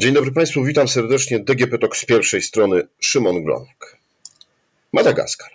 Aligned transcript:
Dzień 0.00 0.14
dobry 0.14 0.32
Państwu, 0.32 0.64
witam 0.64 0.88
serdecznie. 0.88 1.38
DGP 1.38 1.78
Talk 1.78 1.96
z 1.96 2.04
pierwszej 2.04 2.42
strony, 2.42 2.82
Szymon 3.00 3.44
Glonek. 3.44 3.96
Madagaskar. 4.92 5.50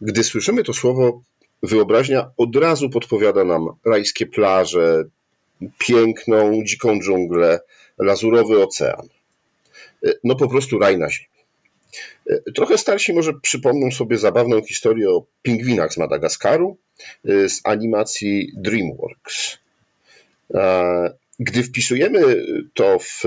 Gdy 0.00 0.24
słyszymy 0.24 0.64
to 0.64 0.72
słowo, 0.72 1.22
wyobraźnia 1.62 2.30
od 2.36 2.56
razu 2.56 2.90
podpowiada 2.90 3.44
nam 3.44 3.68
rajskie 3.84 4.26
plaże, 4.26 5.04
piękną, 5.78 6.64
dziką 6.64 7.00
dżunglę, 7.00 7.60
lazurowy 7.98 8.62
ocean. 8.62 9.08
No 10.24 10.36
po 10.36 10.48
prostu 10.48 10.78
raj 10.78 10.98
na 10.98 11.10
ziemi. 11.10 11.28
Trochę 12.54 12.78
starsi 12.78 13.12
może 13.12 13.34
przypomną 13.34 13.90
sobie 13.90 14.18
zabawną 14.18 14.62
historię 14.62 15.10
o 15.10 15.24
pingwinach 15.42 15.92
z 15.92 15.96
Madagaskaru 15.96 16.76
z 17.24 17.60
animacji 17.64 18.52
DreamWorks. 18.56 19.58
Gdy 21.38 21.62
wpisujemy 21.62 22.46
to 22.74 22.98
w 22.98 23.22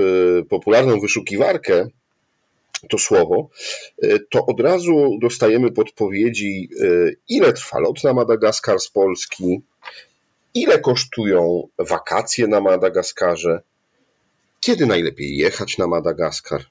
popularną 0.48 1.00
wyszukiwarkę, 1.00 1.88
to 2.88 2.98
słowo, 2.98 3.48
to 4.30 4.46
od 4.46 4.60
razu 4.60 5.18
dostajemy 5.20 5.72
podpowiedzi, 5.72 6.68
ile 7.28 7.52
trwa 7.52 7.78
lot 7.78 8.04
na 8.04 8.12
Madagaskar 8.12 8.80
z 8.80 8.88
Polski, 8.88 9.60
ile 10.54 10.78
kosztują 10.78 11.68
wakacje 11.78 12.46
na 12.46 12.60
Madagaskarze, 12.60 13.62
kiedy 14.60 14.86
najlepiej 14.86 15.36
jechać 15.36 15.78
na 15.78 15.86
Madagaskar. 15.86 16.64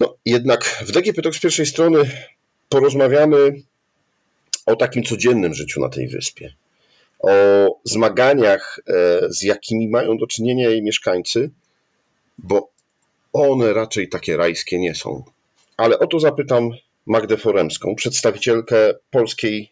No, 0.00 0.16
jednak 0.24 0.64
w 0.64 0.92
DGP 0.92 1.22
Talk 1.22 1.34
z 1.34 1.40
pierwszej 1.40 1.66
strony 1.66 2.10
porozmawiamy 2.68 3.62
o 4.66 4.76
takim 4.76 5.04
codziennym 5.04 5.54
życiu 5.54 5.80
na 5.80 5.88
tej 5.88 6.08
wyspie 6.08 6.54
o 7.18 7.30
zmaganiach, 7.84 8.80
e, 8.86 8.92
z 9.32 9.42
jakimi 9.42 9.88
mają 9.88 10.16
do 10.16 10.26
czynienia 10.26 10.70
jej 10.70 10.82
mieszkańcy, 10.82 11.50
bo 12.38 12.70
one 13.32 13.72
raczej 13.72 14.08
takie 14.08 14.36
rajskie 14.36 14.78
nie 14.78 14.94
są. 14.94 15.24
Ale 15.76 15.98
o 15.98 16.06
to 16.06 16.20
zapytam 16.20 16.70
Magdę 17.06 17.36
Foremską, 17.36 17.94
przedstawicielkę 17.94 18.94
polskiej 19.10 19.70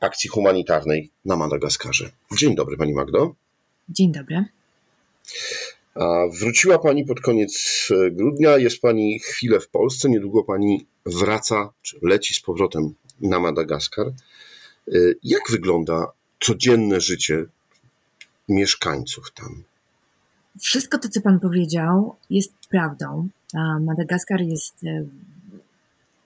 akcji 0.00 0.30
humanitarnej 0.30 1.10
na 1.24 1.36
Madagaskarze. 1.36 2.10
Dzień 2.36 2.54
dobry, 2.54 2.76
Pani 2.76 2.92
Magdo. 2.92 3.34
Dzień 3.88 4.12
dobry. 4.12 4.44
A 5.94 6.24
wróciła 6.40 6.78
Pani 6.78 7.04
pod 7.04 7.20
koniec 7.20 7.88
grudnia, 8.10 8.58
jest 8.58 8.80
Pani 8.80 9.18
chwilę 9.18 9.60
w 9.60 9.68
Polsce, 9.68 10.08
niedługo 10.08 10.44
Pani 10.44 10.86
wraca, 11.06 11.72
czy 11.82 11.98
leci 12.02 12.34
z 12.34 12.40
powrotem 12.40 12.94
na 13.20 13.40
Madagaskar. 13.40 14.06
E, 14.06 14.12
jak 15.22 15.42
wygląda 15.50 16.12
codzienne 16.40 17.00
życie 17.00 17.44
mieszkańców 18.48 19.32
tam. 19.34 19.62
Wszystko 20.60 20.98
to, 20.98 21.08
co 21.08 21.20
Pan 21.20 21.40
powiedział, 21.40 22.16
jest 22.30 22.52
prawdą. 22.70 23.28
Madagaskar 23.80 24.40
jest 24.40 24.84
e, 24.84 25.04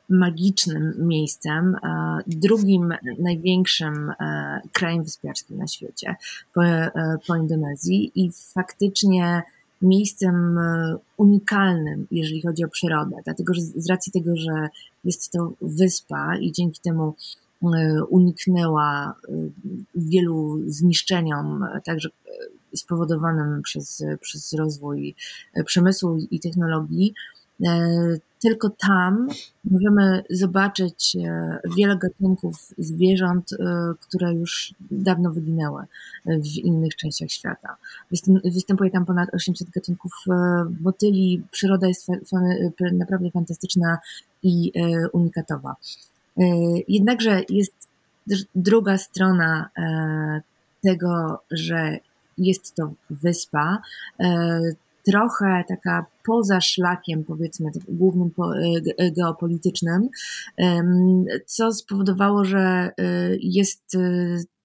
magicznym 0.08 0.94
miejscem, 0.98 1.76
drugim 2.26 2.94
największym 3.18 4.10
e, 4.10 4.60
krajem 4.72 5.04
wyspiarskim 5.04 5.58
na 5.58 5.66
świecie 5.66 6.16
po, 6.54 6.64
e, 6.64 6.90
po 7.26 7.36
Indonezji 7.36 8.12
i 8.14 8.30
faktycznie 8.32 9.42
miejscem 9.82 10.58
unikalnym, 11.16 12.06
jeżeli 12.10 12.42
chodzi 12.42 12.64
o 12.64 12.68
przyrodę, 12.68 13.16
dlatego 13.24 13.54
że 13.54 13.60
z 13.60 13.90
racji 13.90 14.12
tego, 14.12 14.36
że 14.36 14.68
jest 15.04 15.32
to 15.32 15.52
wyspa 15.62 16.36
i 16.36 16.52
dzięki 16.52 16.80
temu 16.80 17.14
uniknęła 18.08 19.14
e, 19.28 19.32
wielu 19.94 20.60
zniszczeniom, 20.66 21.66
także 21.84 22.08
e, 22.08 22.76
spowodowanym 22.76 23.62
przez, 23.62 24.04
przez 24.20 24.52
rozwój 24.52 25.14
przemysłu 25.66 26.18
i 26.30 26.40
technologii. 26.40 27.14
Tylko 28.42 28.70
tam 28.70 29.28
możemy 29.64 30.22
zobaczyć 30.30 31.16
wiele 31.76 31.98
gatunków 31.98 32.56
zwierząt, 32.78 33.50
które 34.00 34.34
już 34.34 34.74
dawno 34.90 35.30
wyginęły 35.30 35.82
w 36.26 36.46
innych 36.46 36.96
częściach 36.96 37.30
świata. 37.30 37.76
Występuje 38.44 38.90
tam 38.90 39.06
ponad 39.06 39.34
800 39.34 39.70
gatunków 39.70 40.12
motyli. 40.80 41.42
Przyroda 41.50 41.88
jest 41.88 42.08
naprawdę 42.92 43.30
fantastyczna 43.30 43.98
i 44.42 44.72
unikatowa. 45.12 45.76
E, 46.38 46.44
jednakże 46.88 47.42
jest 47.48 47.88
druga 48.54 48.98
strona 48.98 49.68
e, 49.78 50.40
tego, 50.82 51.40
że 51.50 51.98
jest 52.38 52.74
to 52.74 52.92
wyspa, 53.10 53.78
e, 54.20 54.60
trochę 55.06 55.64
taka 55.68 56.06
poza 56.26 56.60
szlakiem, 56.60 57.24
powiedzmy, 57.24 57.70
głównym 57.88 58.30
geopolitycznym, 59.16 60.08
co 61.46 61.72
spowodowało, 61.72 62.44
że 62.44 62.90
jest 63.40 63.96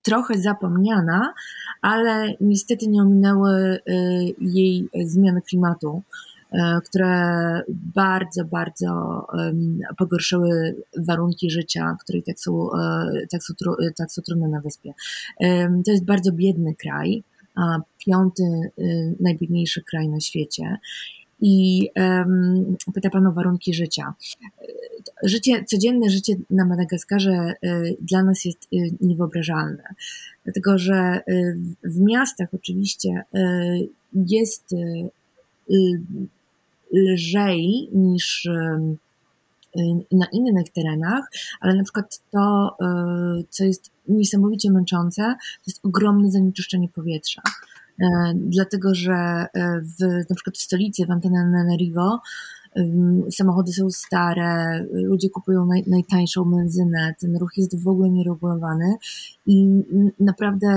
trochę 0.02 0.38
zapomniana, 0.38 1.34
ale 1.82 2.34
niestety 2.42 2.88
nie 2.88 3.02
ominęły 3.02 3.80
jej 4.42 4.90
zmiany 5.06 5.42
klimatu. 5.42 6.02
E, 6.52 6.80
które 6.86 7.62
bardzo, 7.96 8.46
bardzo 8.46 9.28
pogorszyły 9.98 10.76
warunki 10.98 11.50
życia, 11.50 11.98
które 12.04 12.22
tak 12.22 12.40
są, 12.40 12.70
e, 12.74 13.28
tak 13.32 13.44
są, 13.44 13.54
tak 13.98 14.12
są 14.12 14.22
trudne 14.22 14.48
na 14.48 14.62
wyspie. 14.62 14.94
To 15.86 15.92
jest 15.92 16.06
bardzo 16.06 16.32
biedny 16.32 16.76
kraj, 16.76 17.24
piąty 18.06 18.44
y, 18.80 19.16
najbiedniejszy 19.20 19.84
kraj 19.84 20.10
na 20.10 20.20
świecie. 20.20 20.78
I 21.42 21.90
um, 21.96 22.78
pyta 22.94 23.10
Pan 23.10 23.28
o 23.28 23.32
warunki 23.32 23.74
życia. 23.74 24.14
Życie, 25.24 25.64
codzienne 25.66 26.10
życie 26.10 26.36
na 26.50 26.66
Madagaskarze 26.66 27.54
y, 27.64 27.98
dla 28.02 28.24
nas 28.24 28.46
jest 28.46 28.68
y, 28.74 28.78
niewyobrażalne, 29.02 29.84
dlatego 30.44 30.78
że 30.78 31.22
y, 31.30 31.58
w 31.84 32.00
miastach 32.00 32.50
oczywiście 32.54 33.24
y, 33.36 33.90
jest 34.14 34.76
lżej 36.94 37.90
niż 37.94 38.48
na 40.12 40.26
innych 40.34 40.70
terenach, 40.70 41.30
ale 41.62 41.76
na 41.76 41.84
przykład 41.84 42.22
to, 42.32 42.76
e, 42.82 43.44
co 43.50 43.64
jest 43.64 43.92
niesamowicie 44.08 44.72
męczące, 44.72 45.22
to 45.42 45.64
jest 45.68 45.86
ogromne 45.86 46.32
zanieczyszczenie 46.32 46.90
powietrza. 46.90 47.42
E, 48.02 48.34
dlatego, 48.36 48.96
że 48.96 49.14
e, 49.14 49.48
w, 49.82 50.30
na 50.30 50.36
przykład 50.36 50.58
w 50.58 50.62
stolicy, 50.62 51.06
w 51.06 51.12
Antananarivo, 51.12 52.20
samochody 53.32 53.74
są 53.74 53.90
stare, 53.90 54.86
ludzie 54.92 55.30
kupują 55.30 55.66
naj, 55.66 55.84
najtańszą 55.88 56.46
benzynę, 56.46 57.14
ten 57.20 57.38
ruch 57.38 57.52
jest 57.58 57.84
w 57.84 57.88
ogóle 57.88 58.10
nieregulowany 58.10 58.96
i 59.46 59.68
naprawdę 60.20 60.68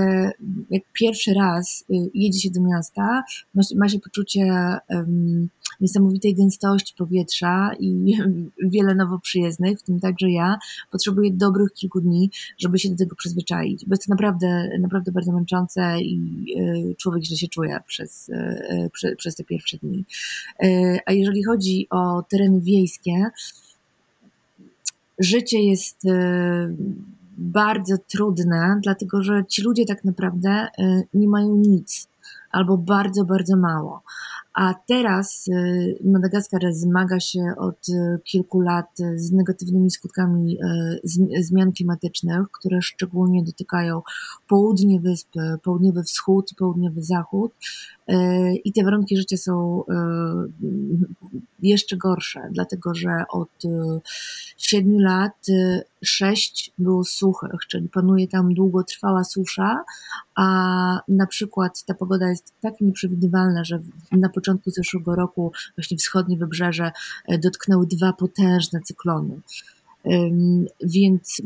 jak 0.69 0.83
pierwszy 0.93 1.33
raz 1.33 1.85
y, 1.89 1.93
jedzie 2.13 2.39
się 2.39 2.51
do 2.51 2.61
miasta, 2.61 3.23
ma, 3.53 3.61
ma 3.75 3.89
się 3.89 3.99
poczucie 3.99 4.43
um, 4.89 5.49
niesamowitej 5.81 6.35
gęstości 6.35 6.93
powietrza 6.97 7.71
i 7.79 8.17
wiele 8.73 8.95
nowo 8.95 9.19
przyjezdnych, 9.19 9.79
w 9.79 9.83
tym 9.83 9.99
także 9.99 10.31
ja, 10.31 10.57
potrzebuję 10.91 11.31
dobrych 11.33 11.73
kilku 11.73 12.01
dni, 12.01 12.31
żeby 12.57 12.79
się 12.79 12.89
do 12.89 12.95
tego 12.95 13.15
przyzwyczaić, 13.15 13.85
bo 13.85 13.93
jest 13.93 14.05
to 14.05 14.13
naprawdę, 14.13 14.69
naprawdę 14.79 15.11
bardzo 15.11 15.31
męczące 15.31 16.01
i 16.01 16.45
y, 16.91 16.95
człowiek 16.95 17.23
źle 17.23 17.37
się 17.37 17.47
czuje 17.47 17.79
przez, 17.87 18.29
y, 18.29 18.89
przez, 18.93 19.15
przez 19.17 19.35
te 19.35 19.43
pierwsze 19.43 19.77
dni. 19.77 20.05
A 21.05 21.11
jeżeli 21.11 21.43
chodzi 21.43 21.87
o 21.89 22.23
tereny 22.29 22.61
wiejskie, 22.61 23.29
życie 25.19 25.59
jest 25.59 26.01
bardzo 27.37 27.95
trudne, 27.97 28.79
dlatego 28.83 29.23
że 29.23 29.43
ci 29.49 29.61
ludzie 29.61 29.85
tak 29.85 30.03
naprawdę 30.03 30.67
nie 31.13 31.27
mają 31.27 31.55
nic 31.55 32.07
albo 32.51 32.77
bardzo, 32.77 33.25
bardzo 33.25 33.57
mało. 33.57 34.01
A 34.53 34.73
teraz 34.87 35.47
y, 35.47 35.97
Madagaskar 36.03 36.61
zmaga 36.73 37.19
się 37.19 37.41
od 37.57 37.89
y, 37.89 38.19
kilku 38.23 38.61
lat 38.61 38.97
z 39.15 39.31
negatywnymi 39.31 39.91
skutkami 39.91 40.57
y, 41.05 41.43
zmian 41.43 41.71
klimatycznych, 41.71 42.51
które 42.51 42.81
szczególnie 42.81 43.43
dotykają 43.43 44.01
południe 44.47 44.99
wyspy, 44.99 45.39
południowy 45.63 46.03
wschód 46.03 46.51
i 46.51 46.55
południowy 46.55 47.03
zachód. 47.03 47.51
I 48.63 48.73
te 48.73 48.83
warunki 48.83 49.17
życia 49.17 49.37
są 49.37 49.83
jeszcze 51.61 51.97
gorsze, 51.97 52.49
dlatego 52.51 52.95
że 52.95 53.23
od 53.29 53.49
siedmiu 54.57 54.99
lat 54.99 55.45
sześć 56.03 56.71
było 56.77 57.03
suchych, 57.03 57.59
czyli 57.67 57.89
panuje 57.89 58.27
tam 58.27 58.53
długotrwała 58.53 59.23
susza, 59.23 59.83
a 60.35 60.45
na 61.07 61.27
przykład 61.27 61.83
ta 61.83 61.93
pogoda 61.93 62.29
jest 62.29 62.53
tak 62.61 62.81
nieprzewidywalna, 62.81 63.63
że 63.63 63.79
na 64.11 64.29
początku 64.29 64.42
zeszłego 64.65 65.15
roku 65.15 65.51
właśnie 65.77 65.97
wschodnie 65.97 66.37
wybrzeże 66.37 66.91
e, 67.27 67.37
dotknęły 67.37 67.87
dwa 67.87 68.13
potężne 68.13 68.81
cyklony. 68.81 69.41
Więc 70.83 71.41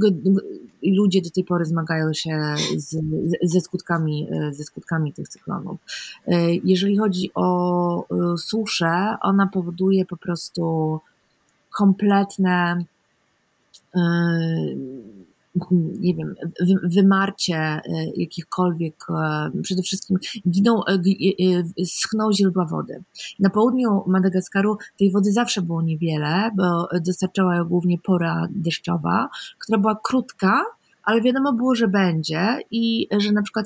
ludzie 0.83 1.21
do 1.21 1.29
tej 1.29 1.44
pory 1.44 1.65
zmagają 1.65 2.13
się 2.13 2.55
z, 2.77 2.97
ze, 3.44 3.61
skutkami, 3.61 4.27
ze 4.51 4.63
skutkami 4.63 5.13
tych 5.13 5.27
cyklonów. 5.27 5.79
Jeżeli 6.63 6.97
chodzi 6.97 7.31
o 7.35 8.38
suszę, 8.38 9.17
ona 9.21 9.47
powoduje 9.47 10.05
po 10.05 10.17
prostu 10.17 10.99
kompletne 11.77 12.85
nie 16.00 16.15
wiem, 16.15 16.36
wymarcie 16.83 17.57
e, 17.57 17.81
jakichkolwiek, 18.15 18.95
e, 19.09 19.51
przede 19.62 19.81
wszystkim 19.81 20.18
giną, 20.50 20.81
e, 20.86 21.86
schną 21.86 22.31
źródła 22.33 22.65
wody. 22.65 23.04
Na 23.39 23.50
południu 23.50 24.04
Madagaskaru 24.07 24.77
tej 25.00 25.12
wody 25.12 25.31
zawsze 25.31 25.62
było 25.62 25.81
niewiele, 25.81 26.50
bo 26.57 26.88
dostarczała 27.06 27.56
ją 27.56 27.65
głównie 27.65 27.98
pora 28.04 28.48
deszczowa, 28.51 29.30
która 29.59 29.80
była 29.80 30.00
krótka, 30.04 30.63
ale 31.04 31.21
wiadomo 31.21 31.54
było, 31.54 31.75
że 31.75 31.88
będzie 31.88 32.59
i 32.71 33.07
że 33.18 33.31
na 33.31 33.42
przykład 33.42 33.65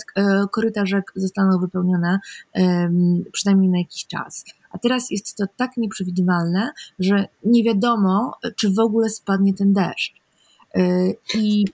koryta 0.52 0.86
rzek 0.86 1.12
zostaną 1.16 1.60
wypełnione 1.60 2.20
przynajmniej 3.32 3.70
na 3.70 3.78
jakiś 3.78 4.08
czas. 4.08 4.46
A 4.72 4.78
teraz 4.78 5.12
jest 5.12 5.38
to 5.38 5.46
tak 5.56 5.78
nieprzewidywalne, 5.78 6.72
że 7.00 7.28
nie 7.46 7.64
wiadomo, 7.64 8.34
czy 8.60 8.70
w 8.70 8.80
ogóle 8.80 9.10
spadnie 9.10 9.54
ten 9.54 9.74
deszcz. 9.74 10.14
I 11.36 11.66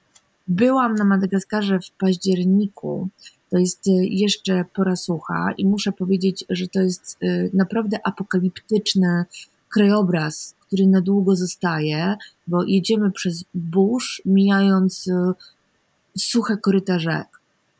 Byłam 0.48 0.96
na 0.96 1.04
Madagaskarze 1.04 1.80
w 1.80 1.92
październiku. 1.92 3.10
To 3.50 3.58
jest 3.58 3.88
y, 3.88 3.92
jeszcze 4.10 4.66
pora 4.74 4.96
sucha 4.96 5.54
i 5.58 5.66
muszę 5.66 5.92
powiedzieć, 5.92 6.46
że 6.50 6.68
to 6.68 6.82
jest 6.82 7.18
y, 7.24 7.50
naprawdę 7.54 7.98
apokaliptyczny 8.04 9.26
krajobraz, 9.70 10.56
który 10.60 10.88
na 10.88 11.02
długo 11.02 11.36
zostaje, 11.36 12.16
bo 12.48 12.64
jedziemy 12.64 13.12
przez 13.12 13.44
burz, 13.54 14.22
mijając 14.26 15.08
y, 15.08 15.14
suche 16.18 16.58
koryta 16.58 17.00
rzek. 17.00 17.28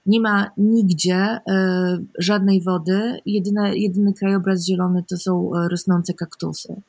Nie 0.06 0.20
ma 0.20 0.52
nigdzie 0.58 1.40
żadnej 2.20 2.62
wody. 2.62 3.20
Jedyny, 3.26 3.78
jedyny 3.78 4.14
krajobraz 4.14 4.66
zielony 4.66 5.04
to 5.10 5.18
są 5.18 5.52
rosnące 5.72 6.14
kaktusy. 6.14 6.82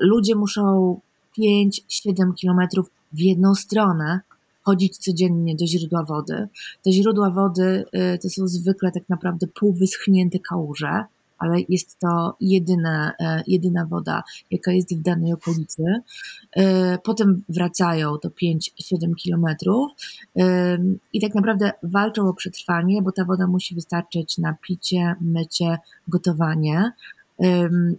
Ludzie 0.00 0.34
muszą 0.34 1.00
5-7 1.38 2.34
kilometrów 2.34 2.90
w 3.12 3.20
jedną 3.20 3.54
stronę, 3.54 4.20
chodzić 4.62 4.98
codziennie 4.98 5.56
do 5.56 5.66
źródła 5.66 6.04
wody. 6.04 6.48
Te 6.82 6.92
źródła 6.92 7.30
wody 7.30 7.84
y, 8.14 8.18
to 8.18 8.30
są 8.30 8.48
zwykle 8.48 8.92
tak 8.92 9.08
naprawdę 9.08 9.46
półwyschnięte 9.46 10.38
kałuże, 10.38 11.04
ale 11.42 11.56
jest 11.68 11.98
to 11.98 12.36
jedyna, 12.40 13.12
e, 13.20 13.42
jedyna 13.46 13.86
woda, 13.86 14.22
jaka 14.50 14.72
jest 14.72 14.96
w 14.96 15.02
danej 15.02 15.32
okolicy. 15.32 15.82
E, 16.56 16.98
potem 16.98 17.42
wracają 17.48 18.18
to 18.18 18.28
5-7 18.28 19.14
kilometrów 19.16 19.90
i 21.12 21.20
tak 21.20 21.34
naprawdę 21.34 21.72
walczą 21.82 22.28
o 22.28 22.34
przetrwanie, 22.34 23.02
bo 23.02 23.12
ta 23.12 23.24
woda 23.24 23.46
musi 23.46 23.74
wystarczyć 23.74 24.38
na 24.38 24.56
picie, 24.62 25.14
mycie, 25.20 25.78
gotowanie, 26.08 26.92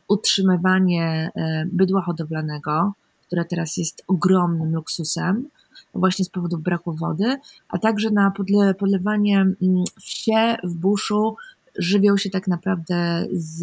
utrzymywanie 0.08 1.32
e, 1.36 1.66
bydła 1.72 2.02
hodowlanego, 2.02 2.94
które 3.28 3.46
teraz 3.46 3.78
jest 3.78 4.04
ogromnym 4.08 4.74
luksusem 4.74 5.50
właśnie 5.94 6.26
z 6.26 6.30
powodu 6.30 6.58
braku 6.58 6.94
wody, 6.94 7.38
a 7.70 7.80
także 7.80 8.12
na 8.12 8.32
podle, 8.32 8.74
podlewanie 8.74 9.40
mm, 9.40 9.84
wsie 10.02 10.56
w 10.64 10.74
buszu 10.74 11.36
żywią 11.76 12.18
się 12.18 12.30
tak 12.30 12.48
naprawdę 12.48 13.28
z, 13.32 13.60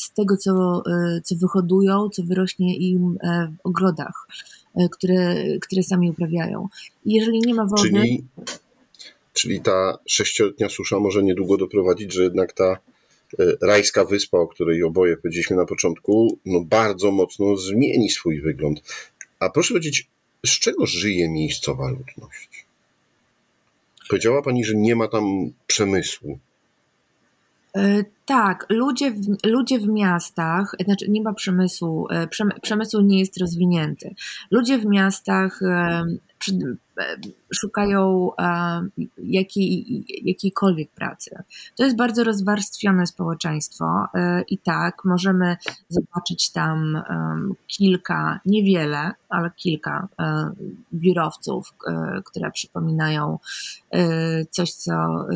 z 0.00 0.12
tego, 0.12 0.36
co, 0.36 0.82
e, 0.86 1.20
co 1.24 1.36
wyhodują, 1.36 2.08
co 2.08 2.22
wyrośnie 2.22 2.76
im 2.76 3.18
e, 3.22 3.52
w 3.56 3.66
ogrodach, 3.66 4.26
e, 4.74 4.88
które, 4.88 5.34
które 5.58 5.82
sami 5.82 6.10
uprawiają. 6.10 6.68
Jeżeli 7.06 7.40
nie 7.40 7.54
ma 7.54 7.66
wody. 7.66 7.82
Czyli, 7.82 8.24
czyli 9.32 9.60
ta 9.60 9.98
sześcioletnia 10.06 10.68
susza 10.68 11.00
może 11.00 11.22
niedługo 11.22 11.56
doprowadzić, 11.56 12.12
że 12.12 12.22
jednak 12.22 12.52
ta 12.52 12.78
rajska 13.62 14.04
wyspa, 14.04 14.38
o 14.38 14.46
której 14.46 14.82
oboje 14.82 15.16
powiedzieliśmy 15.16 15.56
na 15.56 15.64
początku, 15.64 16.38
no 16.46 16.60
bardzo 16.60 17.10
mocno 17.10 17.56
zmieni 17.56 18.10
swój 18.10 18.40
wygląd. 18.40 18.82
A 19.40 19.50
proszę 19.50 19.68
powiedzieć, 19.68 20.08
z 20.46 20.50
czego 20.50 20.86
żyje 20.86 21.28
miejscowa 21.28 21.90
ludność? 21.90 22.66
Powiedziała 24.08 24.42
Pani, 24.42 24.64
że 24.64 24.74
nie 24.74 24.96
ma 24.96 25.08
tam 25.08 25.52
przemysłu. 25.66 26.38
E, 28.28 28.34
tak, 28.34 28.66
ludzie 28.70 29.10
w, 29.10 29.46
ludzie 29.46 29.78
w 29.78 29.88
miastach, 29.88 30.74
znaczy 30.84 31.10
nie 31.10 31.22
ma 31.22 31.34
przemysłu, 31.34 32.06
e, 32.10 32.28
przemysł 32.62 33.00
nie 33.00 33.18
jest 33.18 33.40
rozwinięty. 33.40 34.14
Ludzie 34.50 34.78
w 34.78 34.86
miastach 34.86 35.62
e, 35.62 36.04
szukają 37.54 38.30
jakiej, 39.18 40.04
jakiejkolwiek 40.24 40.90
pracy. 40.90 41.30
To 41.76 41.84
jest 41.84 41.96
bardzo 41.96 42.24
rozwarstwione 42.24 43.06
społeczeństwo 43.06 44.06
e, 44.14 44.42
i 44.42 44.58
tak 44.58 45.04
możemy 45.04 45.56
zobaczyć 45.88 46.50
tam 46.50 47.02
kilka, 47.66 48.40
niewiele, 48.46 49.12
ale 49.28 49.50
kilka 49.56 50.08
e, 50.20 50.50
biurowców, 50.94 51.74
e, 51.86 52.22
które 52.24 52.50
przypominają 52.50 53.38
coś, 54.50 54.72
co, 54.72 55.26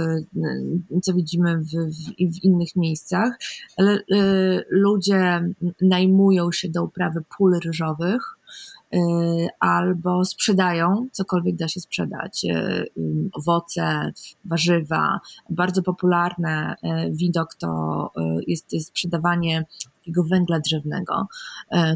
co 1.02 1.14
widzimy 1.14 1.58
w, 1.58 1.70
w, 1.70 2.34
w 2.34 2.44
innych 2.44 2.76
miejscach, 2.82 3.38
ale 3.76 3.98
ludzie 4.70 5.40
najmują 5.80 6.52
się 6.52 6.68
do 6.68 6.84
uprawy 6.84 7.22
pól 7.38 7.60
ryżowych, 7.64 8.36
Y, 8.94 9.48
albo 9.60 10.24
sprzedają 10.24 11.06
cokolwiek 11.12 11.56
da 11.56 11.68
się 11.68 11.80
sprzedać. 11.80 12.44
Y, 12.44 13.30
owoce, 13.32 14.12
warzywa. 14.44 15.20
Bardzo 15.50 15.82
popularne 15.82 16.74
y, 16.74 17.10
widok 17.12 17.54
to 17.54 18.10
jest 18.46 18.86
sprzedawanie 18.86 19.64
takiego 19.98 20.24
węgla 20.24 20.60
drzewnego, 20.60 21.26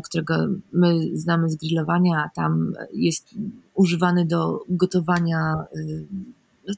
którego 0.04 0.34
my 0.72 1.00
znamy 1.12 1.50
z 1.50 1.56
grillowania, 1.56 2.24
a 2.24 2.28
tam 2.28 2.72
jest 2.92 3.34
używany 3.74 4.26
do 4.26 4.60
gotowania 4.68 5.64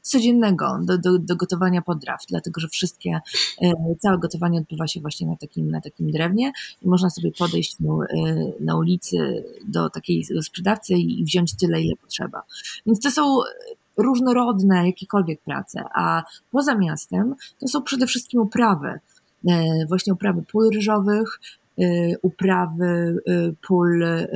codziennego 0.02 0.78
do, 0.82 0.98
do, 0.98 1.18
do 1.18 1.36
gotowania 1.36 1.82
podraw, 1.82 2.20
dlatego 2.28 2.60
że 2.60 2.68
wszystkie, 2.68 3.20
e, 3.62 3.72
całe 3.98 4.18
gotowanie 4.18 4.58
odbywa 4.58 4.86
się 4.86 5.00
właśnie 5.00 5.26
na 5.26 5.36
takim, 5.36 5.70
na 5.70 5.80
takim 5.80 6.10
drewnie 6.10 6.52
i 6.82 6.88
można 6.88 7.10
sobie 7.10 7.32
podejść 7.38 7.76
na, 8.60 8.72
e, 8.72 8.76
ulicy 8.76 9.44
do 9.64 9.90
takiej 9.90 10.24
sprzedawcy 10.42 10.94
i 10.94 11.24
wziąć 11.24 11.56
tyle, 11.56 11.82
ile 11.82 11.96
potrzeba. 11.96 12.42
Więc 12.86 13.00
to 13.00 13.10
są 13.10 13.38
różnorodne 13.96 14.86
jakiekolwiek 14.86 15.42
prace, 15.42 15.84
a 15.94 16.22
poza 16.50 16.74
miastem 16.74 17.34
to 17.60 17.68
są 17.68 17.82
przede 17.82 18.06
wszystkim 18.06 18.40
uprawy 18.40 19.00
e, 19.48 19.86
właśnie 19.88 20.12
uprawy 20.12 20.42
pól 20.52 20.70
ryżowych, 20.70 21.40
uprawy 22.22 23.16
y, 23.28 23.54
pól, 23.68 24.02
y, 24.02 24.30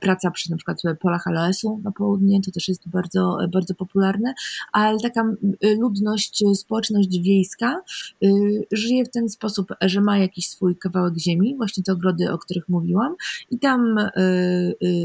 praca 0.00 0.30
przy 0.30 0.50
na 0.50 0.56
przykład 0.56 0.82
polach 1.00 1.26
aloesu 1.26 1.80
na 1.84 1.92
południe, 1.92 2.40
to 2.42 2.50
też 2.50 2.68
jest 2.68 2.88
bardzo, 2.88 3.38
bardzo 3.52 3.74
popularne, 3.74 4.34
ale 4.72 4.98
taka 5.00 5.24
ludność, 5.80 6.44
społeczność 6.54 7.20
wiejska 7.20 7.80
żyje 8.72 9.04
w 9.04 9.10
ten 9.10 9.28
sposób, 9.28 9.72
że 9.80 10.00
ma 10.00 10.18
jakiś 10.18 10.48
swój 10.48 10.76
kawałek 10.76 11.18
ziemi, 11.18 11.56
właśnie 11.56 11.82
te 11.82 11.92
ogrody, 11.92 12.32
o 12.32 12.38
których 12.38 12.68
mówiłam, 12.68 13.14
i 13.50 13.58
tam 13.58 13.96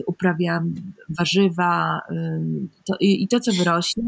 uprawia 0.06 0.64
warzywa 1.10 2.02
to, 2.86 2.96
i 3.00 3.28
to, 3.28 3.40
co 3.40 3.52
wyrośnie, 3.52 4.04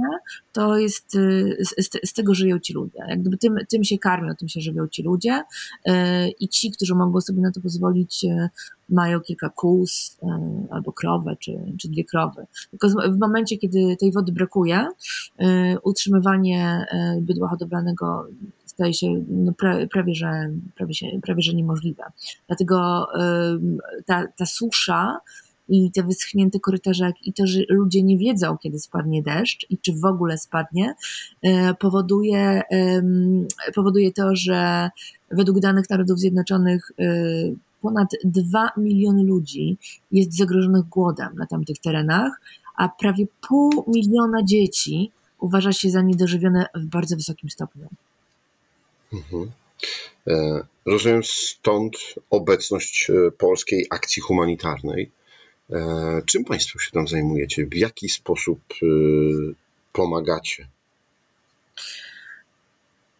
to 0.52 0.78
jest, 0.78 1.12
z, 1.60 1.90
z, 2.04 2.14
tego 2.14 2.34
żyją 2.34 2.60
ci 2.60 2.74
ludzie. 2.74 3.00
Jak 3.08 3.22
gdyby 3.22 3.38
tym, 3.38 3.56
tym 3.70 3.84
się 3.84 3.98
karmią, 3.98 4.36
tym 4.36 4.48
się 4.48 4.62
żywią 4.62 4.88
ci 4.88 5.04
ludzie 5.04 5.44
i 6.40 6.50
ci, 6.50 6.72
którzy 6.72 6.96
mogą 6.96 7.22
sobie 7.22 7.42
na 7.42 7.52
to 7.52 7.62
pozwolić, 7.64 8.26
e, 8.26 8.50
mają 8.90 9.20
kilka 9.20 9.50
kóz 9.50 10.18
e, 10.24 10.28
albo 10.72 10.92
krowę, 10.92 11.36
czy, 11.40 11.52
czy 11.80 11.90
dwie 11.90 12.04
krowy. 12.04 12.46
Tylko 12.72 12.90
w 12.90 13.20
momencie, 13.20 13.58
kiedy 13.58 13.98
tej 14.00 14.12
wody 14.12 14.32
brakuje, 14.32 14.88
e, 15.40 15.80
utrzymywanie 15.80 16.86
bydła 17.22 17.50
hodowlanego 17.50 18.28
staje 18.66 18.94
się 18.94 19.24
no, 19.28 19.54
prawie, 19.92 20.16
że, 20.16 20.50
prawie, 20.76 20.94
się, 20.94 21.08
prawie 21.22 21.42
że 21.42 21.54
niemożliwe. 21.54 22.04
Dlatego 22.48 23.08
ta, 24.06 24.28
ta 24.28 24.46
susza 24.46 25.20
i 25.70 25.92
te 25.92 26.04
wyschnięte 26.04 26.60
korytarze, 26.60 27.12
i 27.24 27.34
to, 27.34 27.48
że 27.48 27.60
ludzie 27.70 28.04
nie 28.04 28.18
wiedzą, 28.18 28.58
kiedy 28.58 28.80
spadnie 28.80 29.24
deszcz 29.24 29.66
i 29.70 29.78
czy 29.78 29.94
w 29.94 30.06
ogóle 30.06 30.38
spadnie, 30.38 30.96
powoduje, 31.80 32.62
powoduje 33.76 34.14
to, 34.14 34.36
że 34.36 34.90
według 35.32 35.60
danych 35.60 35.90
Narodów 35.90 36.20
Zjednoczonych 36.20 36.92
y, 37.00 37.56
ponad 37.82 38.08
2 38.24 38.70
miliony 38.78 39.24
ludzi 39.24 39.78
jest 40.12 40.38
zagrożonych 40.38 40.84
głodem 40.84 41.36
na 41.36 41.48
tamtych 41.48 41.80
terenach, 41.80 42.42
a 42.76 42.90
prawie 42.90 43.26
pół 43.48 43.86
miliona 43.88 44.44
dzieci 44.44 45.12
uważa 45.40 45.74
się 45.74 45.90
za 45.90 46.02
niedożywione 46.02 46.66
w 46.76 46.86
bardzo 46.86 47.16
wysokim 47.16 47.50
stopniu. 47.50 47.88
Mhm. 49.14 49.52
E, 50.28 50.64
rozumiem 50.86 51.24
stąd 51.24 51.98
obecność 52.30 53.10
e, 53.10 53.32
polskiej 53.32 53.86
akcji 53.90 54.22
humanitarnej. 54.22 55.12
Czym 56.26 56.46
Państwo 56.46 56.80
się 56.80 56.92
tam 56.92 57.08
zajmujecie? 57.08 57.66
W 57.66 57.76
jaki 57.76 58.10
sposób 58.10 58.60
pomagacie? 59.94 60.68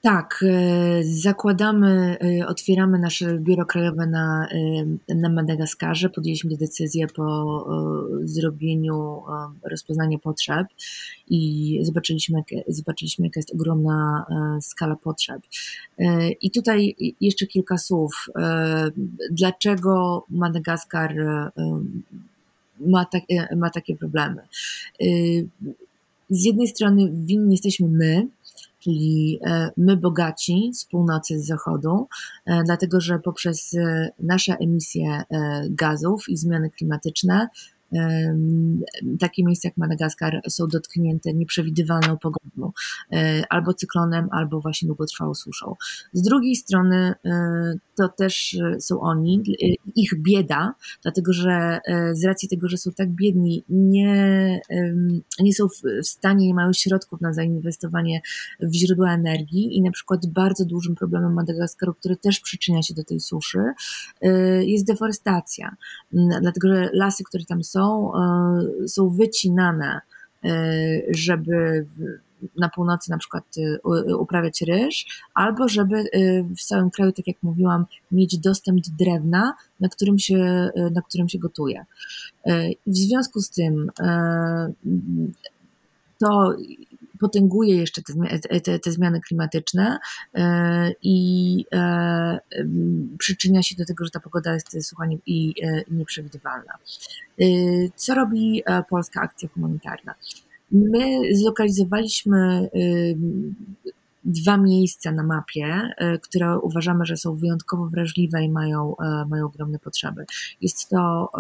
Tak, 0.04 0.44
e, 0.48 1.04
zakładamy, 1.04 2.18
e, 2.42 2.48
otwieramy 2.48 3.00
nasze 3.00 3.40
biuro 3.40 3.66
krajowe 3.66 4.08
na, 4.08 4.48
e, 5.10 5.16
na 5.16 5.30
Madagaskarze. 5.30 6.10
Podjęliśmy 6.10 6.58
decyzję 6.58 7.08
po 7.08 7.68
zrobieniu 8.24 9.22
rozpoznania 9.64 10.18
potrzeb 10.20 10.68
i 11.30 11.80
zobaczyliśmy, 11.84 12.44
zobaczyliśmy 12.68 13.26
jaka 13.26 13.40
jest 13.40 13.54
ogromna 13.54 14.26
skala 14.62 14.96
potrzeb. 14.96 15.42
I 16.42 16.52
tutaj 16.52 16.96
jeszcze 17.22 17.48
kilka 17.48 17.78
słów. 17.78 18.26
Dlaczego 19.32 20.26
Madagaskar 20.30 21.16
ma, 22.80 23.06
tak, 23.06 23.24
ma 23.56 23.70
takie 23.70 23.96
problemy? 23.96 24.42
Z 26.30 26.46
jednej 26.46 26.68
strony 26.68 27.12
winni 27.14 27.52
jesteśmy 27.52 27.88
my, 27.88 28.28
czyli 28.84 29.40
e, 29.46 29.72
my 29.78 29.98
bogaci 29.98 30.72
z 30.74 30.86
północy, 30.86 31.40
z 31.40 31.46
zachodu, 31.46 32.08
e, 32.46 32.64
dlatego 32.66 33.02
że 33.02 33.20
poprzez 33.20 33.74
e, 33.74 34.10
nasze 34.20 34.58
emisje 34.58 35.24
gazów 35.70 36.30
i 36.30 36.38
zmiany 36.38 36.70
klimatyczne 36.70 37.48
takie 39.20 39.44
miejsca 39.46 39.68
jak 39.68 39.78
Madagaskar 39.78 40.42
są 40.50 40.68
dotknięte 40.68 41.34
nieprzewidywalną 41.34 42.18
pogodą, 42.18 42.72
e, 43.12 43.44
albo 43.50 43.74
cyklonem, 43.74 44.28
albo 44.32 44.62
właśnie 44.62 44.88
długotrwałą 44.88 45.34
suszą. 45.34 45.76
Z 46.14 46.22
drugiej 46.22 46.56
strony 46.56 47.14
e, 47.26 47.74
to 47.96 48.10
też 48.10 48.58
są 48.80 49.00
oni, 49.00 49.44
ich 49.96 50.12
bieda, 50.22 50.74
dlatego 51.02 51.34
że 51.34 51.80
e, 51.86 52.16
z 52.16 52.26
racji 52.26 52.50
tego, 52.50 52.68
że 52.68 52.78
są 52.78 52.92
tak 52.92 53.10
biedni, 53.10 53.64
nie, 53.70 54.62
nie 55.40 55.54
są 55.54 55.68
w 55.68 56.08
stanie, 56.08 56.48
nie 56.48 56.54
mają 56.54 56.74
środków 56.74 57.22
na 57.22 57.34
zainwestowanie 57.34 58.22
w 58.60 58.74
źródła 58.74 59.14
energii 59.14 59.78
i 59.78 59.82
na 59.82 59.92
przykład 59.92 60.28
bardzo 60.28 60.66
dużym 60.66 60.96
problemem 60.96 61.34
Madagaskaru, 61.34 61.94
który 61.94 62.16
też 62.16 62.40
przyczynia 62.40 62.82
się 62.82 62.94
do 62.94 63.04
tej 63.04 63.20
suszy, 63.20 63.60
jest 64.62 64.88
deforestacja. 64.88 65.76
Dlatego, 66.42 66.68
że 66.68 66.90
lasy, 66.94 67.24
które 67.24 67.46
tam 67.46 67.64
są, 67.64 67.83
są, 67.84 68.12
e, 68.16 68.88
są 68.88 69.10
wycinane, 69.10 70.02
e, 70.44 70.50
żeby 71.10 71.86
na 72.58 72.70
północy 72.70 73.12
na 73.12 73.18
przykład 73.18 73.44
e, 73.58 74.16
uprawiać 74.16 74.62
ryż, 74.62 75.24
albo 75.34 75.68
żeby 75.68 76.04
w 76.58 76.64
całym 76.64 76.92
kraju, 76.92 77.12
tak 77.12 77.28
jak 77.28 77.38
mówiłam, 77.44 77.86
mieć 78.12 78.38
dostęp 78.38 78.80
do 78.80 79.06
drewna, 79.06 79.54
na 79.80 79.90
którym 79.90 80.20
się, 80.20 80.70
na 80.92 81.02
którym 81.02 81.30
się 81.30 81.40
gotuje. 81.40 81.86
W 82.88 82.98
związku 82.98 83.42
z 83.42 83.50
tym 83.50 83.92
to 86.20 86.56
potęguje 87.24 87.76
jeszcze 87.76 88.02
te, 88.02 88.60
te, 88.60 88.80
te 88.80 88.92
zmiany 88.92 89.22
klimatyczne 89.22 90.00
e, 90.34 90.92
i 91.02 91.66
e, 91.74 92.40
przyczynia 93.18 93.64
się 93.64 93.76
do 93.76 93.86
tego, 93.86 94.06
że 94.06 94.12
ta 94.12 94.20
pogoda 94.20 94.54
jest 94.54 94.88
sucha 94.90 95.06
i 95.26 95.54
e, 95.64 95.84
nieprzewidywalna. 95.92 96.74
Co 97.96 98.16
robi 98.16 98.64
Polska 98.90 99.22
Akcja 99.22 99.50
Humanitarna? 99.54 100.16
My 100.72 101.36
zlokalizowaliśmy 101.36 102.70
dwa 104.24 104.58
miejsca 104.58 105.12
na 105.12 105.24
mapie, 105.24 105.90
które 106.22 106.60
uważamy, 106.60 107.06
że 107.06 107.18
są 107.18 107.36
wyjątkowo 107.36 107.86
wrażliwe 107.86 108.44
i 108.44 108.50
mają, 108.50 108.96
mają 109.30 109.46
ogromne 109.46 109.80
potrzeby. 109.80 110.26
Jest 110.62 110.90
to 110.90 111.32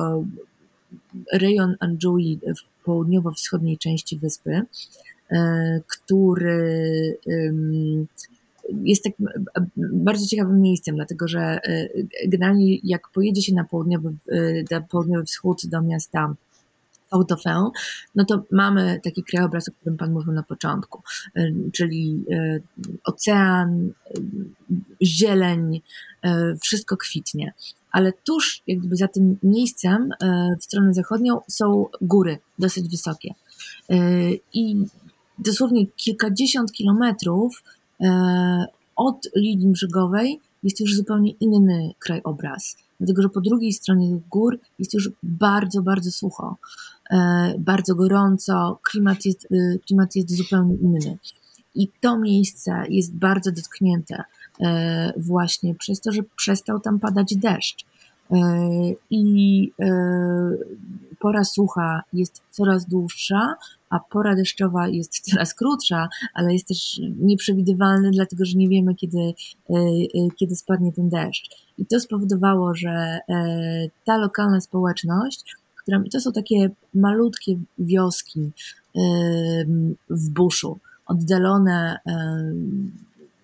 rejon 1.33 1.75
Anjui 1.79 2.39
w 2.57 2.85
południowo-wschodniej 2.85 3.77
części 3.77 4.17
wyspy, 4.17 4.61
który 5.87 7.17
jest 8.83 9.03
tak 9.03 9.13
bardzo 9.77 10.27
ciekawym 10.27 10.61
miejscem, 10.61 10.95
dlatego 10.95 11.27
że 11.27 11.39
e, 11.39 11.89
generalnie 12.27 12.77
jak 12.83 13.09
pojedzie 13.09 13.41
się 13.41 13.53
na 13.53 13.63
południowy, 13.63 14.13
e, 14.31 14.63
na 14.71 14.81
południowy 14.81 15.25
wschód 15.25 15.61
do 15.65 15.81
miasta 15.81 16.35
Autofę, 17.11 17.69
no 18.15 18.25
to 18.25 18.43
mamy 18.51 18.99
taki 19.03 19.23
krajobraz, 19.23 19.69
o 19.69 19.71
którym 19.71 19.97
Pan 19.97 20.11
mówił 20.11 20.33
na 20.33 20.43
początku, 20.43 21.01
czyli 21.73 22.25
ocean, 23.03 23.91
zieleń, 25.01 25.81
wszystko 26.61 26.97
kwitnie. 26.97 27.53
Ale 27.91 28.13
tuż 28.13 28.63
jakby 28.67 28.95
za 28.95 29.07
tym 29.07 29.37
miejscem 29.43 30.09
w 30.59 30.63
stronę 30.63 30.93
zachodnią 30.93 31.39
są 31.47 31.85
góry 32.01 32.37
dosyć 32.59 32.89
wysokie. 32.89 33.33
I 34.53 34.85
dosłownie 35.39 35.87
kilkadziesiąt 35.87 36.71
kilometrów 36.71 37.63
e, 38.01 38.65
od 38.95 39.29
linii 39.35 39.71
brzegowej 39.71 40.39
jest 40.63 40.79
już 40.79 40.95
zupełnie 40.95 41.31
inny 41.31 41.93
krajobraz. 41.99 42.77
Dlatego, 42.99 43.21
że 43.21 43.29
po 43.29 43.41
drugiej 43.41 43.73
stronie 43.73 44.19
gór 44.29 44.59
jest 44.79 44.93
już 44.93 45.09
bardzo, 45.23 45.81
bardzo 45.81 46.11
sucho, 46.11 46.57
e, 47.11 47.53
bardzo 47.59 47.95
gorąco, 47.95 48.79
klimat 48.83 49.25
jest, 49.25 49.47
e, 49.51 49.79
klimat 49.87 50.15
jest 50.15 50.37
zupełnie 50.37 50.75
inny. 50.75 51.17
I 51.75 51.87
to 52.01 52.17
miejsce 52.17 52.83
jest 52.89 53.15
bardzo 53.15 53.51
dotknięte 53.51 54.23
właśnie 55.17 55.75
przez 55.75 56.01
to, 56.01 56.11
że 56.11 56.21
przestał 56.35 56.79
tam 56.79 56.99
padać 56.99 57.35
deszcz. 57.35 57.85
I 59.09 59.71
pora 61.19 61.43
sucha 61.43 62.03
jest 62.13 62.41
coraz 62.51 62.85
dłuższa, 62.85 63.55
a 63.93 63.99
pora 63.99 64.35
deszczowa 64.35 64.87
jest 64.87 65.31
coraz 65.31 65.53
krótsza, 65.53 66.09
ale 66.33 66.53
jest 66.53 66.67
też 66.67 67.01
nieprzewidywalny, 67.19 68.11
dlatego 68.11 68.45
że 68.45 68.57
nie 68.57 68.69
wiemy, 68.69 68.95
kiedy, 68.95 69.19
e, 69.19 69.73
e, 69.73 70.29
kiedy 70.35 70.55
spadnie 70.55 70.91
ten 70.91 71.09
deszcz. 71.09 71.49
I 71.77 71.85
to 71.85 71.99
spowodowało, 71.99 72.75
że 72.75 72.89
e, 72.89 73.19
ta 74.05 74.17
lokalna 74.17 74.61
społeczność, 74.61 75.55
która, 75.75 76.03
to 76.11 76.19
są 76.19 76.31
takie 76.31 76.69
malutkie 76.93 77.55
wioski 77.79 78.51
w 80.09 80.29
buszu, 80.29 80.79
oddalone 81.05 81.97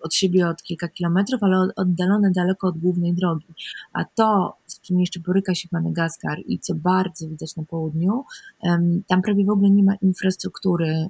od 0.02 0.14
siebie 0.14 0.48
od 0.48 0.62
kilka 0.62 0.88
kilometrów, 0.88 1.42
ale 1.42 1.68
oddalone 1.76 2.30
daleko 2.30 2.68
od 2.68 2.78
głównej 2.78 3.14
drogi. 3.14 3.46
A 3.92 4.04
to, 4.04 4.56
z 4.66 4.80
czym 4.80 5.00
jeszcze 5.00 5.20
boryka 5.20 5.54
się 5.54 5.68
Madagaskar 5.72 6.38
i 6.46 6.58
co 6.58 6.74
bardzo 6.74 7.28
widać 7.28 7.56
na 7.56 7.62
południu, 7.62 8.24
tam 9.06 9.22
prawie 9.22 9.44
w 9.44 9.50
ogóle 9.50 9.70
nie 9.70 9.82
ma 9.82 9.94
infrastruktury 9.94 11.06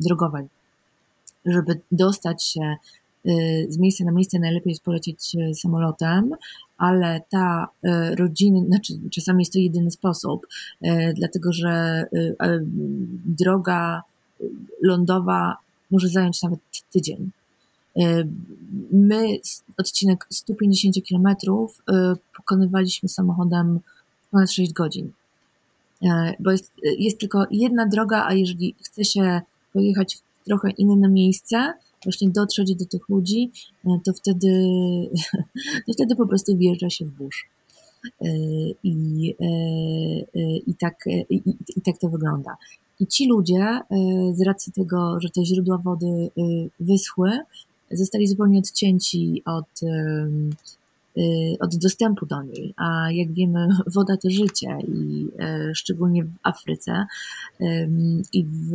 drogowej. 0.00 0.48
Żeby 1.46 1.80
dostać 1.92 2.44
się 2.44 2.76
y, 3.26 3.66
z 3.68 3.78
miejsca 3.78 4.04
na 4.04 4.12
miejsce 4.12 4.38
najlepiej 4.38 4.70
jest 4.70 4.84
polecieć 4.84 5.34
y, 5.34 5.54
samolotem, 5.54 6.30
ale 6.78 7.20
ta 7.30 7.68
y, 7.84 8.14
rodzina, 8.14 8.60
znaczy 8.66 8.94
czasami 9.10 9.40
jest 9.40 9.52
to 9.52 9.58
jedyny 9.58 9.90
sposób, 9.90 10.46
dlatego 11.14 11.52
że 11.52 12.04
droga 13.24 14.02
lądowa 14.82 15.56
może 15.90 16.08
zająć 16.08 16.42
nawet 16.42 16.60
tydzień. 16.92 17.30
E, 17.98 18.24
my 18.92 19.38
odcinek 19.76 20.26
150 20.30 20.96
km 21.08 21.26
e, 21.28 22.14
pokonywaliśmy 22.36 23.08
samochodem 23.08 23.80
ponad 24.30 24.50
6 24.50 24.72
godzin. 24.72 25.12
E, 26.02 26.34
bo 26.40 26.50
jest, 26.50 26.72
jest 26.82 27.20
tylko 27.20 27.46
jedna 27.50 27.86
droga, 27.86 28.24
a 28.26 28.34
jeżeli 28.34 28.74
chce 28.82 29.04
się 29.04 29.40
pojechać 29.72 30.16
w 30.16 30.44
trochę 30.44 30.70
inne 30.70 31.08
miejsce, 31.08 31.72
właśnie 32.04 32.30
dotrzeć 32.30 32.74
do 32.74 32.86
tych 32.86 33.08
ludzi, 33.08 33.50
to 34.04 34.12
wtedy, 34.12 34.48
to 35.86 35.92
wtedy 35.92 36.16
po 36.16 36.26
prostu 36.26 36.56
wjeżdża 36.56 36.90
się 36.90 37.04
w 37.04 37.10
burz. 37.10 37.46
I, 38.82 39.34
i, 40.66 40.74
tak, 40.74 41.04
i, 41.30 41.42
i 41.76 41.80
tak 41.80 41.98
to 41.98 42.08
wygląda. 42.08 42.56
I 43.00 43.06
ci 43.06 43.28
ludzie, 43.28 43.80
z 44.34 44.42
racji 44.42 44.72
tego, 44.72 45.20
że 45.20 45.30
te 45.30 45.44
źródła 45.44 45.78
wody 45.78 46.30
wyschły, 46.80 47.30
zostali 47.90 48.26
zupełnie 48.26 48.58
odcięci 48.58 49.42
od, 49.44 49.82
y, 49.82 51.56
od 51.60 51.76
dostępu 51.76 52.26
do 52.26 52.42
niej. 52.42 52.74
A 52.76 53.10
jak 53.12 53.32
wiemy, 53.32 53.68
woda 53.94 54.16
to 54.16 54.30
życie 54.30 54.78
i 54.88 55.28
e, 55.38 55.74
szczególnie 55.74 56.24
w 56.24 56.30
Afryce 56.42 57.06
i 58.32 58.44
w, 58.44 58.70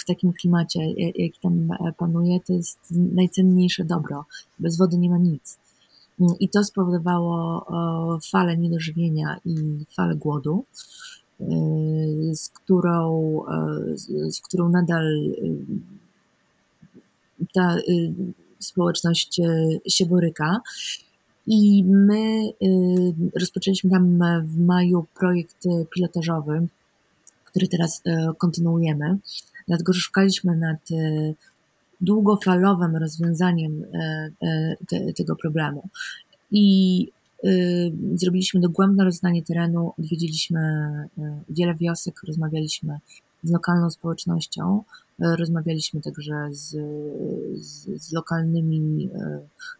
w 0.00 0.04
takim 0.06 0.32
klimacie, 0.32 0.80
jaki 0.96 1.40
tam 1.42 1.68
panuje, 1.98 2.40
to 2.46 2.52
jest 2.52 2.78
najcenniejsze 2.90 3.84
dobro. 3.84 4.24
Bez 4.58 4.78
wody 4.78 4.98
nie 4.98 5.10
ma 5.10 5.18
nic. 5.18 5.58
I 6.40 6.48
to 6.48 6.64
spowodowało 6.64 7.66
falę 8.30 8.56
niedożywienia 8.56 9.40
i 9.44 9.54
falę 9.96 10.16
głodu, 10.16 10.64
y, 11.40 11.44
z 12.34 12.48
którą, 12.48 13.40
e, 13.46 13.96
z 14.32 14.40
którą 14.40 14.68
nadal 14.68 15.06
ta 17.54 17.76
y, 17.78 18.12
społeczność 18.58 19.40
y, 19.40 19.80
się 19.90 20.06
boryka. 20.06 20.60
I 21.46 21.84
my 21.84 22.42
rozpoczęliśmy 23.40 23.90
tam 23.90 24.18
w 24.46 24.58
maju 24.58 25.06
projekt 25.18 25.64
pilotażowy, 25.94 26.66
który 27.44 27.68
teraz 27.68 28.02
kontynuujemy, 28.38 29.18
dlatego 29.68 29.92
że 29.92 30.00
szukaliśmy 30.00 30.56
nad 30.56 30.78
długofalowym 32.00 32.96
rozwiązaniem 32.96 33.84
te, 34.88 35.12
tego 35.12 35.36
problemu. 35.36 35.88
I 36.50 37.08
y, 37.44 37.92
zrobiliśmy 38.14 38.60
dogłębne 38.60 39.04
rozeznanie 39.04 39.42
terenu, 39.42 39.92
odwiedziliśmy 39.98 40.60
y, 41.18 41.22
wiele 41.48 41.74
wiosek, 41.74 42.20
rozmawialiśmy 42.26 42.98
z 43.42 43.50
lokalną 43.50 43.90
społecznością, 43.90 44.82
y, 45.20 45.36
rozmawialiśmy 45.36 46.00
także 46.00 46.48
z, 46.50 46.76
z, 47.64 48.02
z, 48.02 48.12
lokalnymi, 48.12 49.10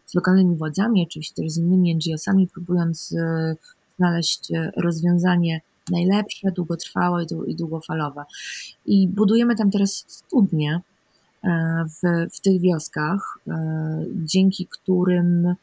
z 0.05 0.15
lokalnymi 0.15 0.55
władzami, 0.55 1.03
oczywiście 1.09 1.43
też 1.43 1.51
z 1.51 1.57
innymi 1.57 1.95
NGO-sami, 1.95 2.47
próbując 2.47 3.15
znaleźć 3.97 4.51
rozwiązanie 4.77 5.61
najlepsze, 5.91 6.51
długotrwałe 6.51 7.25
i 7.47 7.55
długofalowe. 7.55 8.23
I 8.85 9.07
budujemy 9.07 9.55
tam 9.55 9.71
teraz 9.71 10.05
studnie 10.07 10.81
w, 11.87 12.27
w 12.35 12.39
tych 12.41 12.61
wioskach, 12.61 13.39
dzięki 14.15 14.67
którym 14.67 15.55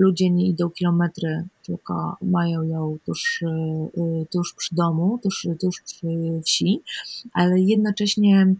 ludzie 0.00 0.30
nie 0.30 0.48
idą 0.48 0.70
kilometry, 0.70 1.44
tylko 1.62 2.16
mają 2.22 2.62
ją 2.62 2.98
tuż, 3.06 3.42
y, 3.42 4.26
tuż 4.30 4.54
przy 4.54 4.74
domu, 4.74 5.18
tuż, 5.22 5.46
tuż 5.60 5.82
przy 5.82 6.40
wsi, 6.44 6.82
ale 7.32 7.60
jednocześnie 7.60 8.54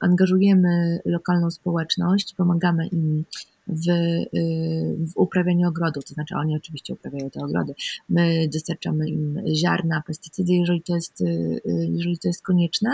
angażujemy 0.00 1.00
lokalną 1.04 1.50
społeczność, 1.50 2.34
pomagamy 2.34 2.86
im 2.86 3.24
w, 3.68 3.88
y, 3.88 4.96
w 5.06 5.16
uprawianiu 5.16 5.68
ogrodu, 5.68 6.02
to 6.02 6.14
znaczy 6.14 6.34
oni 6.36 6.56
oczywiście 6.56 6.94
uprawiają 6.94 7.30
te 7.30 7.40
ogrody. 7.40 7.74
My 8.08 8.48
dostarczamy 8.52 9.08
im 9.08 9.42
ziarna, 9.54 10.02
pestycydy, 10.06 10.52
jeżeli 10.52 10.82
to 10.82 10.94
jest, 10.94 11.20
y, 11.20 11.60
jeżeli 11.92 12.18
to 12.18 12.28
jest 12.28 12.42
konieczne, 12.42 12.90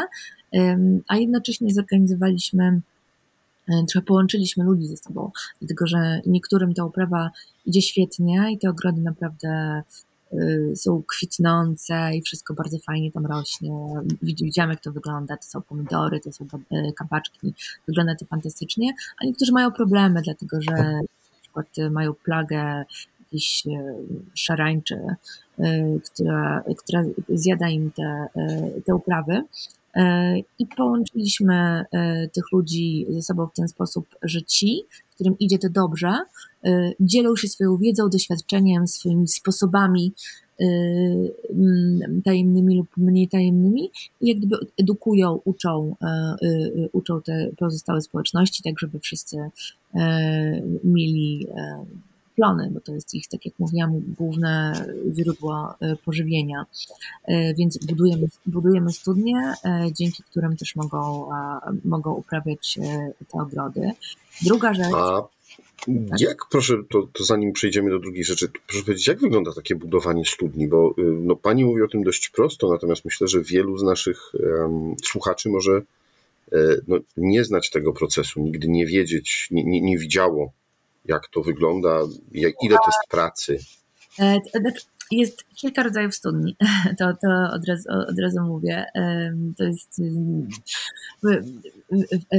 a 1.08 1.16
jednocześnie 1.16 1.74
zorganizowaliśmy 1.74 2.80
trochę 3.88 4.06
połączyliśmy 4.06 4.64
ludzi 4.64 4.86
ze 4.86 4.96
sobą, 4.96 5.30
dlatego 5.60 5.86
że 5.86 6.20
niektórym 6.26 6.74
ta 6.74 6.84
uprawa 6.84 7.30
idzie 7.66 7.82
świetnie 7.82 8.52
i 8.52 8.58
te 8.58 8.70
ogrody 8.70 9.00
naprawdę 9.00 9.82
y, 10.32 10.72
są 10.76 11.02
kwitnące 11.08 12.16
i 12.16 12.22
wszystko 12.22 12.54
bardzo 12.54 12.78
fajnie 12.78 13.12
tam 13.12 13.26
rośnie. 13.26 13.70
Widziałam, 14.22 14.70
jak 14.70 14.80
to 14.80 14.92
wygląda. 14.92 15.36
To 15.36 15.42
są 15.42 15.62
pomidory, 15.62 16.20
to 16.20 16.32
są 16.32 16.46
e, 16.70 16.92
kapaczki. 16.92 17.54
Wygląda 17.88 18.14
to 18.14 18.26
fantastycznie, 18.26 18.92
a 19.22 19.26
niektórzy 19.26 19.52
mają 19.52 19.72
problemy, 19.72 20.22
dlatego 20.22 20.62
że 20.62 20.72
na 20.72 21.40
przykład 21.42 21.90
mają 21.90 22.14
plagę 22.14 22.84
jakiś 23.20 23.66
e, 23.66 23.94
szarańczy, 24.34 25.00
która, 26.04 26.64
która 26.78 27.02
zjada 27.28 27.68
im 27.68 27.90
te, 27.90 28.26
te 28.86 28.94
uprawy. 28.94 29.42
E, 29.96 30.36
I 30.58 30.66
połączyliśmy 30.76 31.54
e, 31.54 32.28
tych 32.28 32.44
ludzi 32.52 33.06
ze 33.08 33.22
sobą 33.22 33.46
w 33.46 33.56
ten 33.56 33.68
sposób, 33.68 34.06
że 34.22 34.42
ci, 34.42 34.82
którym 35.14 35.38
idzie 35.38 35.58
to 35.58 35.68
dobrze, 35.70 36.18
e, 36.64 36.92
dzielą 37.00 37.36
się 37.36 37.48
swoją 37.48 37.76
wiedzą, 37.76 38.08
doświadczeniem, 38.08 38.86
swoimi 38.86 39.28
sposobami 39.28 40.12
tajemnymi 42.24 42.76
lub 42.76 42.96
mniej 42.96 43.28
tajemnymi 43.28 43.90
i 44.20 44.28
jak 44.28 44.38
gdyby 44.38 44.56
edukują, 44.76 45.40
uczą, 45.44 45.96
uczą 46.92 47.22
te 47.22 47.50
pozostałe 47.56 48.00
społeczności, 48.00 48.62
tak 48.62 48.78
żeby 48.78 48.98
wszyscy 48.98 49.36
mieli 50.84 51.46
plony, 52.42 52.70
bo 52.70 52.80
to 52.80 52.94
jest 52.94 53.14
ich, 53.14 53.28
tak 53.28 53.44
jak 53.46 53.54
mówiłam, 53.58 54.00
główne 54.18 54.72
źródło 55.18 55.74
e, 55.80 55.96
pożywienia. 55.96 56.66
E, 57.24 57.54
więc 57.54 57.86
budujemy, 57.86 58.26
budujemy 58.46 58.92
studnie, 58.92 59.54
e, 59.64 59.86
dzięki 59.92 60.22
którym 60.22 60.56
też 60.56 60.76
mogą, 60.76 61.28
mogą 61.84 62.14
uprawiać 62.14 62.78
te 63.32 63.38
ogrody. 63.38 63.90
Druga 64.44 64.74
rzecz. 64.74 64.94
A 64.94 65.28
jak, 66.18 66.46
proszę, 66.50 66.74
to, 66.90 67.08
to, 67.12 67.24
zanim 67.24 67.52
przejdziemy 67.52 67.90
do 67.90 67.98
drugiej 67.98 68.24
rzeczy, 68.24 68.48
proszę 68.66 68.84
powiedzieć, 68.84 69.06
jak 69.06 69.20
wygląda 69.20 69.52
takie 69.52 69.74
budowanie 69.74 70.24
studni? 70.24 70.68
Bo 70.68 70.94
y, 70.98 71.02
no, 71.02 71.36
pani 71.36 71.64
mówi 71.64 71.82
o 71.82 71.88
tym 71.88 72.02
dość 72.02 72.28
prosto, 72.28 72.70
natomiast 72.70 73.04
myślę, 73.04 73.28
że 73.28 73.42
wielu 73.42 73.78
z 73.78 73.82
naszych 73.82 74.32
um, 74.34 74.94
słuchaczy 75.04 75.48
może 75.48 75.82
no, 76.88 76.98
nie 77.16 77.44
znać 77.44 77.70
tego 77.70 77.92
procesu, 77.92 78.40
nigdy 78.40 78.68
nie 78.68 78.86
wiedzieć, 78.86 79.48
nie, 79.50 79.64
nie, 79.64 79.80
nie 79.80 79.98
widziało 79.98 80.52
jak 81.04 81.28
to 81.28 81.42
wygląda, 81.42 81.98
ile 82.32 82.52
to 82.78 82.86
jest 82.86 83.08
pracy? 83.10 83.58
E, 84.18 84.40
jest 85.10 85.44
kilka 85.54 85.82
rodzajów 85.82 86.14
studni, 86.14 86.56
to, 86.98 87.12
to 87.22 87.28
od, 87.54 87.68
razu, 87.68 87.88
od 88.08 88.18
razu 88.18 88.40
mówię. 88.40 88.86
To 89.58 89.64
jest 89.64 90.00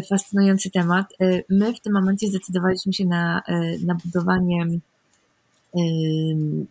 fascynujący 0.10 0.72
temat. 0.72 1.14
E, 1.22 1.42
my 1.50 1.74
w 1.74 1.80
tym 1.80 1.94
momencie 1.94 2.28
zdecydowaliśmy 2.28 2.94
się 2.94 3.06
na, 3.06 3.42
e, 3.48 3.78
na 3.86 3.96
budowanie 4.06 4.66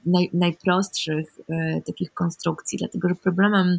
naj, 0.07 0.31
najprostszych 0.33 1.39
takich 1.87 2.15
konstrukcji, 2.15 2.79
dlatego 2.79 3.09
że 3.09 3.15
problemem, 3.15 3.79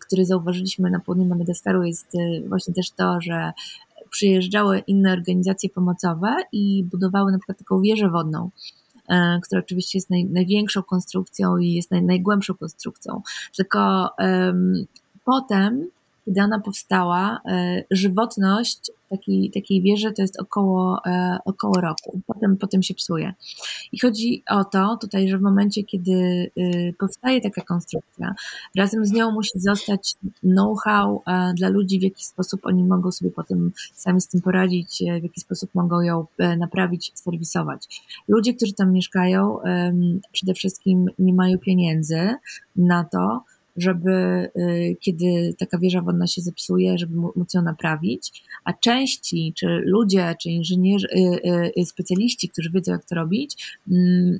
który 0.00 0.26
zauważyliśmy 0.26 0.90
na 0.90 1.00
południu 1.00 1.24
Madagaskaru 1.24 1.84
jest 1.84 2.06
właśnie 2.48 2.74
też 2.74 2.90
to, 2.90 3.20
że 3.20 3.52
przyjeżdżały 4.16 4.78
inne 4.78 5.12
organizacje 5.12 5.70
pomocowe 5.70 6.36
i 6.52 6.84
budowały 6.84 7.32
na 7.32 7.38
przykład 7.38 7.58
taką 7.58 7.80
wieżę 7.80 8.08
wodną, 8.08 8.50
e, 9.08 9.40
która 9.42 9.60
oczywiście 9.60 9.98
jest 9.98 10.10
naj, 10.10 10.24
największą 10.24 10.82
konstrukcją 10.82 11.58
i 11.58 11.72
jest 11.72 11.90
naj, 11.90 12.02
najgłębszą 12.02 12.54
konstrukcją. 12.54 13.22
Tylko 13.56 14.10
um, 14.18 14.86
potem 15.24 15.86
ona 16.44 16.60
powstała, 16.60 17.40
e, 17.48 17.82
żywotność 17.90 18.90
takiej, 19.10 19.50
takiej 19.50 19.82
wieży 19.82 20.12
to 20.12 20.22
jest 20.22 20.40
około, 20.40 21.00
e, 21.06 21.38
około 21.44 21.80
roku. 21.80 22.20
Potem, 22.26 22.56
potem 22.56 22.82
się 22.82 22.94
psuje. 22.94 23.34
I 23.92 24.00
chodzi 24.00 24.42
o 24.50 24.64
to 24.64 24.98
tutaj, 25.00 25.28
że 25.28 25.38
w 25.38 25.40
momencie, 25.40 25.84
kiedy 25.84 26.12
y, 26.58 26.94
powstaje 26.98 27.40
taka 27.40 27.62
konstrukcja, 27.62 28.34
razem 28.76 29.04
z 29.04 29.12
nią 29.12 29.30
musi 29.30 29.60
zostać 29.60 30.14
know-how 30.42 31.22
e, 31.26 31.54
dla 31.54 31.68
ludzi, 31.68 31.98
w 31.98 32.02
jaki 32.02 32.24
sposób 32.24 32.60
oni 32.64 32.84
mogą 32.84 33.12
sobie 33.12 33.30
potem 33.30 33.72
sami 33.94 34.20
z 34.20 34.28
tym 34.28 34.40
poradzić, 34.40 35.02
w 35.20 35.22
jaki 35.22 35.40
sposób 35.40 35.74
mogą 35.74 36.00
ją 36.00 36.26
naprawić, 36.58 37.12
serwisować. 37.14 38.02
Ludzie, 38.28 38.54
którzy 38.54 38.72
tam 38.72 38.92
mieszkają, 38.92 39.58
przede 40.32 40.54
wszystkim 40.54 41.06
nie 41.18 41.34
mają 41.34 41.58
pieniędzy 41.58 42.34
na 42.76 43.04
to, 43.04 43.44
żeby 43.76 44.10
y, 44.56 44.96
kiedy 45.00 45.54
taka 45.58 45.78
wieża 45.78 46.00
wodna 46.00 46.26
się 46.26 46.42
zepsuje, 46.42 46.98
żeby 46.98 47.16
móc 47.16 47.54
ją 47.54 47.62
naprawić, 47.62 48.42
a 48.64 48.72
części, 48.72 49.52
czy 49.56 49.66
ludzie, 49.84 50.34
czy 50.42 50.50
inżynierzy, 50.50 51.08
y, 51.16 51.80
y, 51.80 51.84
specjaliści, 51.84 52.48
którzy 52.48 52.70
wiedzą 52.70 52.92
jak 52.92 53.04
to 53.04 53.14
robić, 53.14 53.78
mm, 53.90 54.38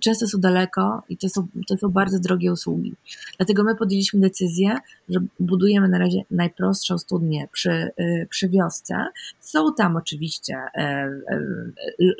często 0.00 0.26
są 0.26 0.40
daleko 0.40 1.02
i 1.08 1.16
to 1.16 1.28
są, 1.28 1.46
to 1.68 1.76
są 1.76 1.88
bardzo 1.88 2.18
drogie 2.18 2.52
usługi. 2.52 2.94
Dlatego 3.36 3.64
my 3.64 3.76
podjęliśmy 3.76 4.20
decyzję, 4.20 4.76
że 5.08 5.20
budujemy 5.40 5.88
na 5.88 5.98
razie 5.98 6.22
najprostszą 6.30 6.98
studnię 6.98 7.48
przy, 7.52 7.90
przy 8.28 8.48
wiosce. 8.48 8.94
Są 9.40 9.74
tam 9.74 9.96
oczywiście 9.96 10.56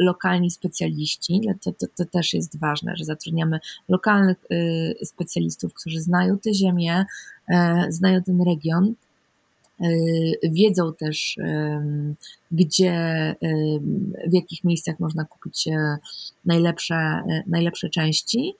lokalni 0.00 0.50
specjaliści, 0.50 1.40
to, 1.64 1.72
to, 1.72 1.86
to 1.96 2.04
też 2.04 2.34
jest 2.34 2.58
ważne, 2.58 2.96
że 2.96 3.04
zatrudniamy 3.04 3.58
lokalnych 3.88 4.36
specjalistów, 5.04 5.74
którzy 5.74 6.00
znają 6.00 6.38
te 6.42 6.54
ziemię, 6.54 7.04
e, 7.48 7.86
znają 7.88 8.22
ten 8.22 8.42
region, 8.42 8.94
wiedzą 10.42 10.94
też, 10.94 11.36
gdzie, 12.50 13.34
w 14.30 14.34
jakich 14.34 14.64
miejscach 14.64 15.00
można 15.00 15.24
kupić 15.24 15.68
najlepsze, 16.44 17.22
najlepsze 17.46 17.90
części 17.90 18.54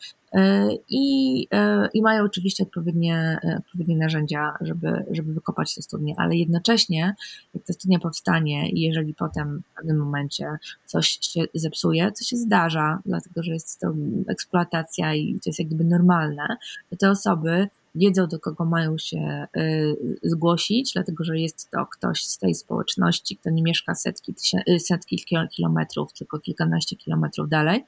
i, 0.88 1.48
i 1.94 2.02
mają 2.02 2.24
oczywiście 2.24 2.64
odpowiednie, 2.64 3.38
odpowiednie 3.58 3.96
narzędzia, 3.96 4.52
żeby, 4.60 5.04
żeby 5.10 5.34
wykopać 5.34 5.74
te 5.74 5.82
studnie, 5.82 6.14
ale 6.16 6.36
jednocześnie, 6.36 7.14
jak 7.54 7.64
ta 7.64 7.72
studnia 7.72 7.98
powstanie 7.98 8.70
i 8.70 8.80
jeżeli 8.80 9.14
potem 9.14 9.62
w 9.72 9.76
pewnym 9.76 9.96
momencie 9.96 10.46
coś 10.86 11.18
się 11.20 11.40
zepsuje, 11.54 12.12
co 12.12 12.24
się 12.24 12.36
zdarza, 12.36 12.98
dlatego 13.06 13.42
że 13.42 13.52
jest 13.52 13.80
to 13.80 13.94
eksploatacja 14.28 15.14
i 15.14 15.34
to 15.34 15.50
jest 15.50 15.58
jak 15.58 15.68
gdyby 15.68 15.84
normalne, 15.84 16.56
to 16.90 16.96
te 16.96 17.10
osoby 17.10 17.68
wiedzą, 17.94 18.26
do 18.26 18.38
kogo 18.38 18.64
mają 18.64 18.98
się 18.98 19.46
y, 19.56 20.18
zgłosić, 20.22 20.92
dlatego 20.92 21.24
że 21.24 21.38
jest 21.38 21.70
to 21.70 21.86
ktoś 21.86 22.24
z 22.24 22.38
tej 22.38 22.54
społeczności, 22.54 23.36
kto 23.36 23.50
nie 23.50 23.62
mieszka 23.62 23.94
setki, 23.94 24.34
y, 24.68 24.80
setki 24.80 25.24
kilometrów, 25.56 26.12
tylko 26.12 26.38
kilkanaście 26.38 26.96
kilometrów 26.96 27.48
dalej. 27.48 27.84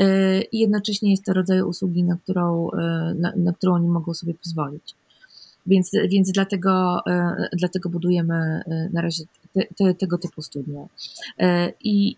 Y, 0.00 0.42
I 0.52 0.58
jednocześnie 0.58 1.10
jest 1.10 1.24
to 1.24 1.32
rodzaj 1.32 1.62
usługi, 1.62 2.04
na 2.04 2.16
którą, 2.16 2.68
na, 3.18 3.32
na 3.36 3.52
którą 3.52 3.74
oni 3.74 3.88
mogą 3.88 4.14
sobie 4.14 4.34
pozwolić. 4.34 4.94
Więc, 5.66 5.90
więc 6.08 6.32
dlatego, 6.32 7.00
dlatego 7.52 7.88
budujemy 7.88 8.62
na 8.92 9.00
razie 9.00 9.24
te, 9.52 9.62
te, 9.76 9.94
tego 9.94 10.18
typu 10.18 10.42
studia. 10.42 10.86
I 11.80 12.16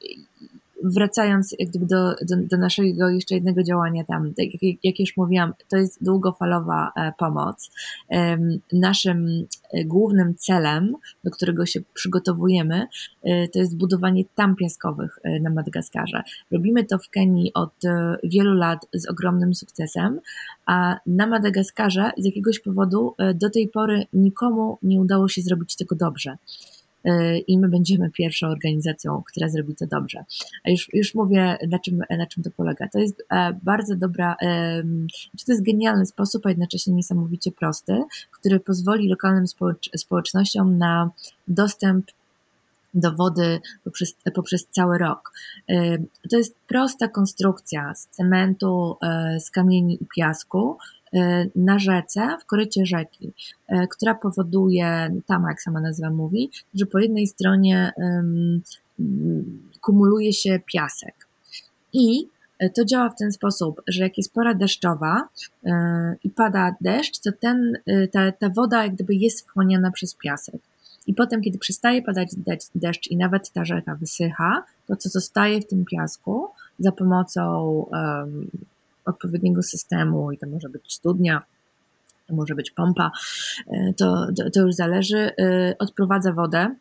wracając 0.85 1.55
jak 1.59 1.69
gdyby 1.69 1.87
do, 1.87 2.15
do, 2.15 2.37
do, 2.37 2.57
naszego 2.57 3.11
jeszcze 3.11 3.35
jednego 3.35 3.63
działania 3.63 4.05
tam, 4.05 4.35
tak 4.35 4.47
jak, 4.63 4.85
jak 4.85 5.01
już 5.01 5.17
mówiłam, 5.17 5.53
to 5.69 5.77
jest 5.77 6.05
długofalowa 6.05 6.93
e, 6.97 7.13
pomoc. 7.19 7.71
Naszym 8.73 9.47
e, 9.73 9.85
głównym 9.85 10.35
celem, 10.35 10.95
do 11.25 11.31
którego 11.31 11.67
się 11.67 11.81
przygotowujemy, 11.95 12.87
to 13.53 13.59
jest 13.59 13.77
budowanie 13.77 14.25
tam 14.35 14.57
piaskowych 14.57 15.19
na 15.41 15.51
Madagaskarze. 15.51 16.23
Robimy 16.53 16.85
to 16.85 16.99
w 16.99 17.11
Kenii 17.11 17.55
od 17.55 17.75
wielu 18.25 18.55
lat 18.55 18.87
z 18.95 19.09
ogromnym 19.09 19.55
sukcesem, 19.55 20.21
a 20.67 20.97
na 21.07 21.27
Madagaskarze 21.27 22.11
z 22.19 22.25
jakiegoś 22.25 22.61
powodu 22.61 23.15
do 23.35 23.51
tej 23.51 23.69
pory 23.69 24.07
nikomu 24.13 24.79
nie 24.83 25.01
udało 25.01 25.29
się 25.29 25.43
zrobić 25.43 25.77
tego 25.77 25.97
dobrze. 25.97 26.37
E, 27.05 27.39
i 27.39 27.59
my 27.59 27.69
będziemy 27.69 28.11
pierwszą 28.11 28.47
organizacją, 28.47 29.23
która 29.27 29.49
zrobi 29.49 29.75
to 29.75 29.87
dobrze. 29.87 30.25
A 30.65 30.71
już, 30.71 30.89
już 30.93 31.15
mówię, 31.15 31.59
na 31.69 31.79
czym, 31.79 31.99
na 32.19 32.27
czym 32.27 32.43
to 32.43 32.51
polega. 32.57 32.89
To 32.89 32.99
jest 32.99 33.23
e, 33.31 33.53
bardzo 33.63 33.97
dobra, 33.97 34.37
to 35.47 35.53
jest 35.53 35.65
genialny 35.65 36.07
sposób, 36.07 36.47
a 36.47 36.49
jednocześnie 36.49 36.95
niesamowicie 36.95 37.53
prosty, 37.53 38.03
który 38.31 38.61
pozwoli 38.61 39.09
lokalnym 39.09 39.45
społecznościom 39.97 40.79
na 40.79 41.11
dostęp 41.49 42.07
do 42.95 43.13
wody 43.13 43.61
poprzez, 43.85 44.17
poprzez 44.35 44.67
cały 44.71 44.99
rok. 44.99 45.33
E, 45.69 45.99
to 46.31 46.37
jest 46.37 46.57
prosta 46.69 47.09
konstrukcja 47.09 47.95
z 47.95 48.07
cementu, 48.07 48.97
z 49.39 49.51
kamieni 49.51 49.99
i 50.03 50.07
piasku, 50.17 50.79
E, 51.04 51.04
na 51.57 51.79
rzece, 51.79 52.37
w 52.41 52.47
korycie 52.47 52.87
rzeki, 52.87 53.33
e, 53.69 53.87
która 53.87 54.15
powoduje, 54.15 55.21
tam 55.27 55.45
jak 55.49 55.63
sama 55.63 55.81
nazwa 55.81 56.11
mówi, 56.11 56.51
że 56.75 56.87
po 56.87 56.99
jednej 56.99 57.27
stronie 57.27 57.93
kumuluje 59.81 60.33
się 60.33 60.61
piasek. 60.73 61.15
I 61.93 62.29
e, 62.59 62.71
to 62.71 62.85
działa 62.85 63.11
w 63.11 63.19
ten 63.19 63.33
sposób, 63.33 63.83
że 63.87 64.03
jak 64.03 64.19
jest 64.19 64.33
pora 64.33 64.55
deszczowa 64.55 65.29
i 66.25 66.31
pada 66.31 66.75
deszcz, 66.81 67.19
to 67.19 67.31
ten, 67.41 67.73
ta, 68.13 68.33
ta 68.33 68.49
woda 68.49 68.83
jak 68.83 68.95
gdyby 68.95 69.15
jest 69.15 69.49
wchłaniana 69.49 69.91
przez 69.91 70.15
piasek. 70.15 70.61
I 71.07 71.15
potem, 71.15 71.43
kiedy 71.43 71.59
przestaje 71.59 72.03
padać 72.03 72.29
deszcz 72.75 73.11
i 73.11 73.17
nawet 73.17 73.51
ta 73.51 73.65
rzeka 73.65 73.95
wysycha, 73.95 74.65
to 74.87 74.97
co 74.97 75.09
zostaje 75.09 75.61
w 75.61 75.67
tym 75.67 75.85
piasku 75.85 76.49
za 76.79 76.93
pomocą 76.93 77.69
um, 77.93 78.51
odpowiedniego 79.05 79.63
systemu 79.63 80.33
i 80.33 80.39
to 80.39 80.47
może 80.47 80.69
być 80.69 80.95
studnia, 80.95 81.43
to 82.27 82.35
może 82.35 82.55
być 82.55 82.71
pompa, 82.71 83.11
e, 83.67 83.95
to, 83.95 84.27
to, 84.37 84.51
to 84.51 84.61
już 84.61 84.75
zależy, 84.75 85.19
e, 85.19 85.75
odprowadza 85.79 86.33
wodę 86.33 86.75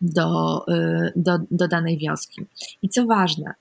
do, 0.00 0.64
e, 0.68 1.12
do, 1.16 1.38
do 1.50 1.68
danej 1.68 1.98
wioski. 1.98 2.46
I 2.82 2.88
co 2.88 3.06
ważne, 3.06 3.54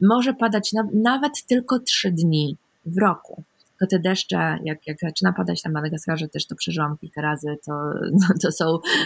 może 0.00 0.34
padać 0.34 0.72
na, 0.72 0.82
nawet 0.94 1.32
tylko 1.46 1.78
trzy 1.78 2.10
dni 2.10 2.56
w 2.86 2.98
roku 2.98 3.42
to 3.80 3.86
te 3.86 3.98
deszcze, 3.98 4.58
jak, 4.64 4.86
jak 4.86 4.98
zaczyna 5.00 5.32
padać 5.32 5.64
na 5.64 5.70
Madagaskarze, 5.70 6.28
też 6.28 6.46
to 6.46 6.54
przeżyłam 6.54 6.98
kilka 6.98 7.22
razy, 7.22 7.56
to, 7.66 7.72
no, 8.12 8.28
to, 8.42 8.52
są, 8.52 8.64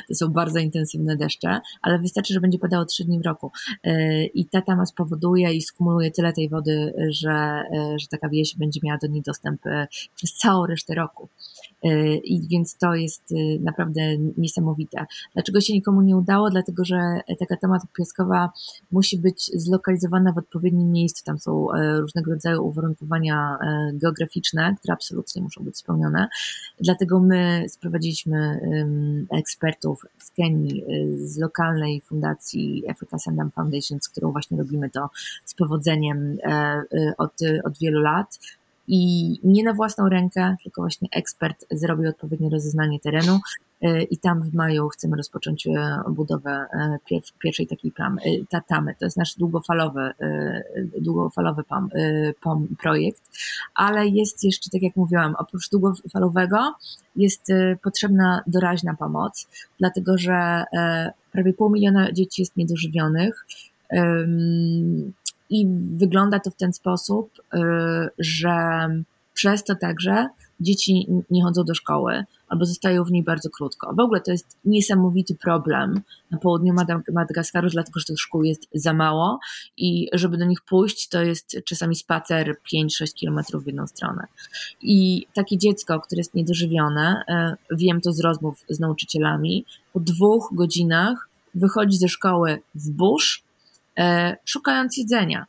to 0.08 0.14
są 0.14 0.28
bardzo 0.28 0.58
intensywne 0.58 1.16
deszcze, 1.16 1.60
ale 1.82 1.98
wystarczy, 1.98 2.34
że 2.34 2.40
będzie 2.40 2.58
padało 2.58 2.84
trzy 2.84 3.04
dni 3.04 3.20
w 3.20 3.26
roku. 3.26 3.52
E, 3.84 4.24
I 4.24 4.46
ta 4.46 4.62
tama 4.62 4.86
spowoduje 4.86 5.54
i 5.54 5.62
skumuluje 5.62 6.10
tyle 6.10 6.32
tej 6.32 6.48
wody, 6.48 6.92
że, 7.08 7.32
e, 7.32 7.98
że 7.98 8.06
taka 8.10 8.28
wieś 8.28 8.56
będzie 8.56 8.80
miała 8.82 8.98
do 8.98 9.06
niej 9.06 9.22
dostęp 9.22 9.66
e, 9.66 9.86
przez 10.16 10.32
całą 10.34 10.66
resztę 10.66 10.94
roku. 10.94 11.28
I 12.24 12.48
więc 12.50 12.76
to 12.78 12.94
jest 12.94 13.34
naprawdę 13.60 14.00
niesamowite. 14.36 15.06
Dlaczego 15.34 15.60
się 15.60 15.72
nikomu 15.72 16.02
nie 16.02 16.16
udało? 16.16 16.50
Dlatego, 16.50 16.84
że 16.84 16.96
taka 17.38 17.56
temat 17.56 17.82
piaskowa 17.98 18.50
musi 18.92 19.18
być 19.18 19.50
zlokalizowana 19.54 20.32
w 20.32 20.38
odpowiednim 20.38 20.92
miejscu. 20.92 21.24
Tam 21.24 21.38
są 21.38 21.66
różnego 22.00 22.30
rodzaju 22.30 22.66
uwarunkowania 22.66 23.58
geograficzne, 23.92 24.74
które 24.78 24.94
absolutnie 24.94 25.42
muszą 25.42 25.64
być 25.64 25.78
spełnione. 25.78 26.28
Dlatego 26.80 27.20
my 27.20 27.64
sprowadziliśmy 27.68 28.60
ekspertów 29.30 30.06
z 30.18 30.30
Kenii, 30.30 30.84
z 31.16 31.38
lokalnej 31.38 32.00
fundacji 32.00 32.84
Africa 32.90 33.18
Sandam 33.18 33.50
Foundation, 33.50 34.00
z 34.00 34.08
którą 34.08 34.32
właśnie 34.32 34.58
robimy 34.58 34.90
to 34.90 35.10
z 35.44 35.54
powodzeniem 35.54 36.36
e, 36.44 36.82
od, 37.18 37.32
od 37.64 37.78
wielu 37.78 38.00
lat 38.00 38.38
i 38.88 39.32
nie 39.44 39.64
na 39.64 39.72
własną 39.72 40.08
rękę, 40.08 40.56
tylko 40.62 40.82
właśnie 40.82 41.08
ekspert 41.12 41.66
zrobił 41.70 42.10
odpowiednie 42.10 42.50
rozeznanie 42.50 43.00
terenu 43.00 43.40
e, 43.82 44.02
i 44.02 44.18
tam 44.18 44.42
w 44.42 44.54
maju 44.54 44.88
chcemy 44.88 45.16
rozpocząć 45.16 45.66
e, 45.66 46.00
budowę 46.08 46.50
e, 46.50 46.98
pierwszej 47.38 47.66
takiej 47.66 47.92
plamy, 47.92 48.20
tamy. 48.68 48.94
To 48.98 49.04
jest 49.04 49.16
nasz 49.16 49.34
długofalowy, 49.34 50.10
długofalowy 51.00 51.64
POM, 51.64 51.88
POM 52.40 52.66
projekt, 52.82 53.22
ale 53.74 54.08
jest 54.08 54.44
jeszcze, 54.44 54.70
tak 54.70 54.82
jak 54.82 54.96
mówiłam, 54.96 55.34
oprócz 55.38 55.70
długofalowego 55.70 56.74
jest 57.16 57.48
potrzebna 57.82 58.42
doraźna 58.46 58.94
pomoc, 58.94 59.48
dlatego 59.78 60.18
że 60.18 60.64
prawie 61.32 61.52
pół 61.52 61.70
miliona 61.70 62.12
dzieci 62.12 62.42
jest 62.42 62.56
niedożywionych 62.56 63.46
i 65.54 65.66
wygląda 65.96 66.40
to 66.40 66.50
w 66.50 66.56
ten 66.56 66.72
sposób, 66.72 67.30
y, 67.54 67.58
że 68.18 68.88
przez 69.34 69.64
to 69.64 69.74
także 69.74 70.28
dzieci 70.60 71.06
nie 71.30 71.42
chodzą 71.42 71.64
do 71.64 71.74
szkoły 71.74 72.24
albo 72.48 72.64
zostają 72.64 73.04
w 73.04 73.10
niej 73.10 73.22
bardzo 73.22 73.50
krótko. 73.50 73.94
W 73.94 74.00
ogóle 74.00 74.20
to 74.20 74.30
jest 74.30 74.56
niesamowity 74.64 75.34
problem 75.34 76.00
na 76.30 76.38
południu 76.38 76.74
Madagaskaru, 77.12 77.68
dlatego 77.68 78.00
że 78.00 78.06
tych 78.06 78.18
szkół 78.18 78.42
jest 78.42 78.68
za 78.74 78.92
mało 78.92 79.38
i 79.76 80.08
żeby 80.12 80.38
do 80.38 80.44
nich 80.44 80.60
pójść, 80.60 81.08
to 81.08 81.22
jest 81.22 81.56
czasami 81.64 81.96
spacer 81.96 82.56
5-6 82.74 83.14
kilometrów 83.14 83.64
w 83.64 83.66
jedną 83.66 83.86
stronę. 83.86 84.26
I 84.82 85.26
takie 85.34 85.58
dziecko, 85.58 86.00
które 86.00 86.20
jest 86.20 86.34
niedożywione, 86.34 87.22
y, 87.70 87.76
wiem 87.76 88.00
to 88.00 88.12
z 88.12 88.20
rozmów 88.20 88.64
z 88.68 88.80
nauczycielami, 88.80 89.64
po 89.92 90.00
dwóch 90.00 90.48
godzinach 90.52 91.28
wychodzi 91.54 91.96
ze 91.98 92.08
szkoły 92.08 92.62
w 92.74 92.90
burz 92.90 93.44
szukając 94.44 94.96
jedzenia. 94.98 95.46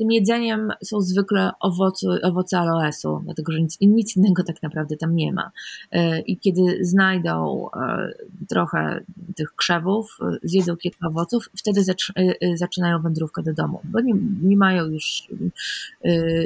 Tym 0.00 0.10
jedzeniem 0.10 0.68
są 0.84 1.00
zwykle 1.00 1.50
owoce, 1.60 2.06
owoce 2.22 2.58
aloesu, 2.58 3.20
dlatego 3.24 3.52
że 3.52 3.60
nic, 3.60 3.76
nic 3.80 4.16
innego 4.16 4.44
tak 4.44 4.62
naprawdę 4.62 4.96
tam 4.96 5.16
nie 5.16 5.32
ma. 5.32 5.50
E, 5.92 6.20
I 6.20 6.38
kiedy 6.38 6.78
znajdą 6.80 7.66
e, 7.76 8.12
trochę 8.48 9.00
tych 9.36 9.54
krzewów, 9.56 10.18
zjedzą 10.42 10.76
kilka 10.76 11.08
owoców, 11.08 11.48
wtedy 11.56 11.80
zaczynają 12.54 13.02
wędrówkę 13.02 13.42
do 13.42 13.54
domu, 13.54 13.80
bo 13.84 14.00
nie, 14.00 14.14
nie 14.42 14.56
mają 14.56 14.86
już 14.86 15.28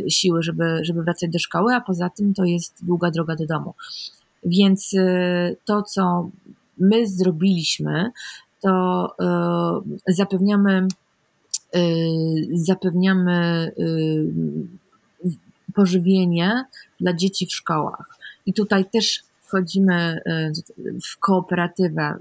siły, 0.09 0.42
żeby, 0.42 0.78
żeby 0.83 1.02
wracać 1.02 1.30
do 1.30 1.38
szkoły, 1.38 1.74
a 1.74 1.80
poza 1.80 2.11
tym 2.11 2.35
to 2.35 2.44
jest 2.44 2.85
długa 2.85 3.11
droga 3.11 3.37
do 3.37 3.46
domu. 3.46 3.74
Więc 4.44 4.94
to, 5.64 5.83
co 5.83 6.30
my 6.78 7.07
zrobiliśmy, 7.07 8.11
to 8.61 9.09
zapewniamy 10.09 10.87
zapewniamy 12.52 13.72
y, 13.78 15.30
pożywienie 15.74 16.64
dla 17.00 17.12
dzieci 17.12 17.46
w 17.46 17.52
szkołach. 17.52 18.18
I 18.46 18.52
tutaj 18.52 18.84
też 18.90 19.22
wchodzimy 19.42 20.20
y, 20.78 20.90
w 21.04 21.18
kooperatywę, 21.18 22.16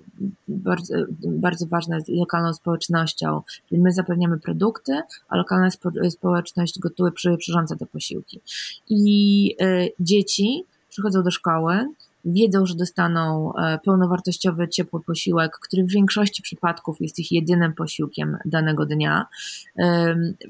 bardzo, 0.47 0.95
bardzo 1.25 1.67
ważna 1.67 1.99
z 1.99 2.07
lokalną 2.07 2.53
społecznością, 2.53 3.41
czyli 3.69 3.81
my 3.81 3.91
zapewniamy 3.91 4.39
produkty, 4.39 5.01
a 5.29 5.37
lokalna 5.37 5.69
społeczność 6.09 6.79
gotuje, 6.79 7.11
przyrządza 7.37 7.75
te 7.75 7.85
posiłki. 7.85 8.41
I 8.89 9.55
dzieci 9.99 10.65
przychodzą 10.89 11.23
do 11.23 11.31
szkoły, 11.31 11.87
wiedzą, 12.25 12.65
że 12.65 12.75
dostaną 12.75 13.53
e, 13.55 13.79
pełnowartościowy, 13.85 14.69
ciepły 14.69 15.03
posiłek, 15.03 15.51
który 15.61 15.83
w 15.83 15.91
większości 15.91 16.41
przypadków 16.41 16.97
jest 17.01 17.19
ich 17.19 17.31
jedynym 17.31 17.73
posiłkiem 17.73 18.37
danego 18.45 18.85
dnia, 18.85 19.25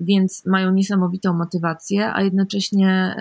więc 0.01 0.45
mają 0.45 0.71
niesamowitą 0.71 1.33
motywację, 1.33 2.13
a 2.13 2.21
jednocześnie 2.21 3.15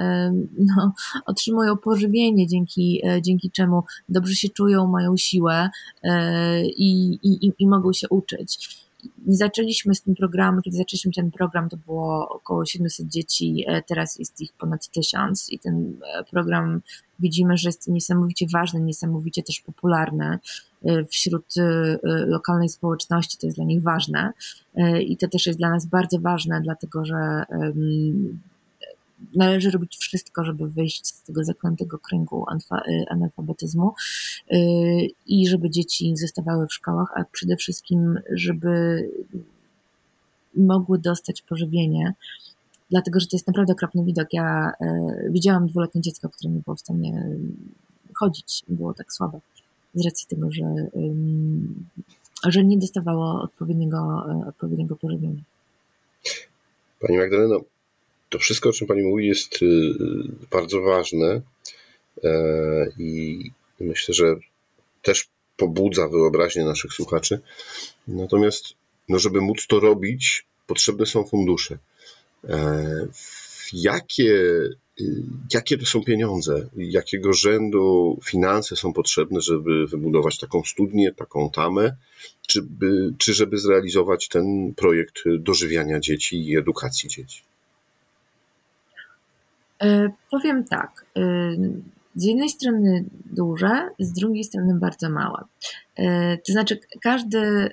no, 0.58 0.92
otrzymują 1.26 1.76
pożywienie, 1.76 2.46
dzięki, 2.46 3.00
e, 3.06 3.22
dzięki 3.22 3.50
czemu 3.50 3.82
dobrze 4.08 4.34
się 4.34 4.48
czują, 4.48 4.86
mają 4.86 5.16
siłę 5.16 5.70
e, 6.02 6.66
i, 6.66 7.18
i, 7.22 7.52
i 7.58 7.68
mogą 7.68 7.92
się 7.92 8.08
uczyć 8.08 8.81
zaczęliśmy 9.26 9.94
z 9.94 10.02
tym 10.02 10.14
programem, 10.14 10.62
kiedy 10.62 10.76
zaczęliśmy 10.76 11.12
ten 11.12 11.30
program, 11.30 11.68
to 11.68 11.76
było 11.76 12.28
około 12.28 12.66
700 12.66 13.08
dzieci, 13.08 13.64
e, 13.66 13.82
teraz 13.82 14.18
jest 14.18 14.40
ich 14.40 14.52
ponad 14.52 14.88
1000 14.88 15.52
i 15.52 15.58
ten 15.58 15.96
e, 16.18 16.24
program 16.24 16.80
widzimy, 17.20 17.56
że 17.56 17.68
jest 17.68 17.88
niesamowicie 17.88 18.46
ważny, 18.52 18.80
niesamowicie 18.80 19.42
też 19.42 19.60
popularny 19.60 20.38
e, 20.84 21.04
wśród 21.04 21.54
lokalnej 22.26 22.68
społeczności, 22.68 23.38
to 23.38 23.46
jest 23.46 23.58
dla 23.58 23.64
nich 23.64 23.82
ważne 23.82 24.32
i 25.06 25.16
to 25.16 25.28
też 25.28 25.46
jest 25.46 25.58
dla 25.58 25.70
nas 25.70 25.86
bardzo 25.86 26.20
ważne, 26.20 26.60
dlatego 26.60 27.04
że 27.04 27.44
należy 29.34 29.70
robić 29.70 29.96
wszystko, 29.96 30.44
żeby 30.44 30.68
wyjść 30.68 31.06
z 31.06 31.22
tego 31.22 31.44
zaklętego 31.44 31.98
kręgu 31.98 32.46
y, 32.72 33.04
analfabetyzmu 33.10 33.92
y, 34.52 34.56
i 35.26 35.48
żeby 35.48 35.70
dzieci 35.70 36.16
zostawały 36.16 36.66
w 36.66 36.72
szkołach, 36.72 37.08
a 37.14 37.24
przede 37.24 37.56
wszystkim, 37.56 38.18
żeby 38.30 39.02
mogły 40.56 40.98
dostać 40.98 41.42
pożywienie, 41.42 42.14
dlatego 42.90 43.20
że 43.20 43.26
to 43.26 43.36
jest 43.36 43.46
naprawdę 43.46 43.72
okropny 43.72 44.04
widok. 44.04 44.28
Ja 44.32 44.72
widziałam 45.30 45.66
dwuletnie 45.66 46.00
dziecko, 46.00 46.28
które 46.28 46.54
nie 46.54 46.60
było 46.60 46.76
w 46.76 46.80
stanie 46.80 47.36
chodzić, 48.14 48.62
było 48.68 48.94
tak 48.94 49.12
słabe 49.12 49.40
z 49.94 50.04
racji 50.04 50.28
tego, 50.28 50.50
że, 50.50 50.74
że 52.44 52.64
nie 52.64 52.78
dostawało 52.78 53.42
odpowiedniego, 53.42 54.24
odpowiedniego 54.48 54.96
pożywienia. 54.96 55.42
Pani 57.00 57.18
Magdaleno, 57.18 57.60
to 58.32 58.38
wszystko, 58.38 58.68
o 58.68 58.72
czym 58.72 58.86
Pani 58.86 59.02
mówi, 59.02 59.26
jest 59.26 59.62
y, 59.62 59.94
bardzo 60.50 60.80
ważne 60.80 61.40
e, 62.24 62.32
i 62.98 63.40
myślę, 63.80 64.14
że 64.14 64.36
też 65.02 65.28
pobudza 65.56 66.08
wyobraźnię 66.08 66.64
naszych 66.64 66.92
słuchaczy. 66.92 67.40
Natomiast, 68.08 68.64
no, 69.08 69.18
żeby 69.18 69.40
móc 69.40 69.66
to 69.66 69.80
robić, 69.80 70.46
potrzebne 70.66 71.06
są 71.06 71.24
fundusze. 71.24 71.78
E, 72.48 73.06
jakie, 73.72 74.32
y, 75.00 75.22
jakie 75.54 75.78
to 75.78 75.86
są 75.86 76.04
pieniądze? 76.04 76.68
Jakiego 76.76 77.32
rzędu 77.32 78.18
finanse 78.24 78.76
są 78.76 78.92
potrzebne, 78.92 79.40
żeby 79.40 79.86
wybudować 79.86 80.38
taką 80.38 80.64
studnię, 80.64 81.12
taką 81.12 81.50
tamę, 81.50 81.96
czy, 82.46 82.62
by, 82.62 83.14
czy 83.18 83.34
żeby 83.34 83.58
zrealizować 83.58 84.28
ten 84.28 84.74
projekt 84.74 85.22
dożywiania 85.38 86.00
dzieci 86.00 86.48
i 86.48 86.56
edukacji 86.56 87.08
dzieci? 87.08 87.42
E, 89.82 90.10
powiem 90.30 90.64
tak. 90.64 91.06
E, 91.16 91.22
z 92.14 92.24
jednej 92.24 92.48
strony 92.48 93.04
duże, 93.24 93.88
z 93.98 94.12
drugiej 94.12 94.44
strony 94.44 94.74
bardzo 94.78 95.10
małe. 95.10 95.44
E, 95.96 96.36
to 96.36 96.52
znaczy, 96.52 96.78
każdy, 97.02 97.70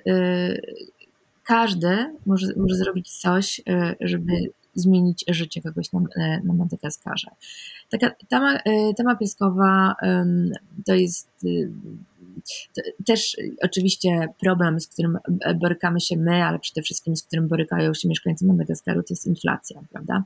każdy 1.44 2.16
może, 2.26 2.46
może 2.56 2.74
zrobić 2.74 3.10
coś, 3.20 3.60
żeby 4.00 4.32
zmienić 4.80 5.24
życie 5.28 5.62
kogoś 5.62 5.92
na, 5.92 6.00
na 6.44 6.54
Madagaskarze. 6.54 7.30
Taka 7.90 8.10
tama, 8.28 8.58
tama 8.96 9.16
piaskowa 9.16 9.94
to 10.86 10.94
jest 10.94 11.30
też 13.06 13.36
oczywiście 13.62 14.28
problem, 14.40 14.80
z 14.80 14.88
którym 14.88 15.18
borykamy 15.60 16.00
się 16.00 16.16
my, 16.16 16.44
ale 16.44 16.58
przede 16.58 16.82
wszystkim 16.82 17.16
z 17.16 17.22
którym 17.22 17.48
borykają 17.48 17.94
się 17.94 18.08
mieszkańcy 18.08 18.46
Madagaskaru, 18.46 19.02
to 19.02 19.06
jest 19.10 19.26
inflacja, 19.26 19.80
prawda? 19.92 20.24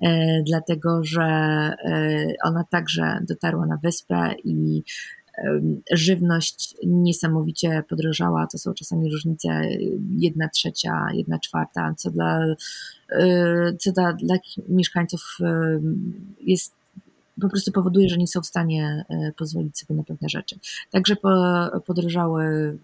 E, 0.00 0.42
dlatego, 0.42 1.04
że 1.04 1.22
e, 1.22 1.76
ona 2.44 2.64
także 2.70 3.18
dotarła 3.28 3.66
na 3.66 3.76
wyspę 3.76 4.34
i 4.44 4.82
żywność 5.92 6.74
niesamowicie 6.86 7.84
podrożała, 7.88 8.46
to 8.46 8.58
są 8.58 8.74
czasami 8.74 9.12
różnice 9.12 9.48
jedna 10.16 10.48
trzecia, 10.48 11.06
jedna 11.12 11.38
czwarta, 11.38 11.94
co 11.96 12.10
dla, 12.10 12.44
e, 13.10 13.76
co 13.78 13.92
dla, 13.92 14.12
dla 14.12 14.36
mieszkańców 14.68 15.38
jest 16.40 16.74
po 17.40 17.48
prostu 17.48 17.72
powoduje, 17.72 18.08
że 18.08 18.16
nie 18.16 18.26
są 18.26 18.40
w 18.40 18.46
stanie 18.46 19.04
e, 19.08 19.32
pozwolić 19.32 19.78
sobie 19.78 19.96
na 19.96 20.04
pewne 20.04 20.28
rzeczy. 20.28 20.58
Także 20.90 21.16
podrożały 21.86 22.78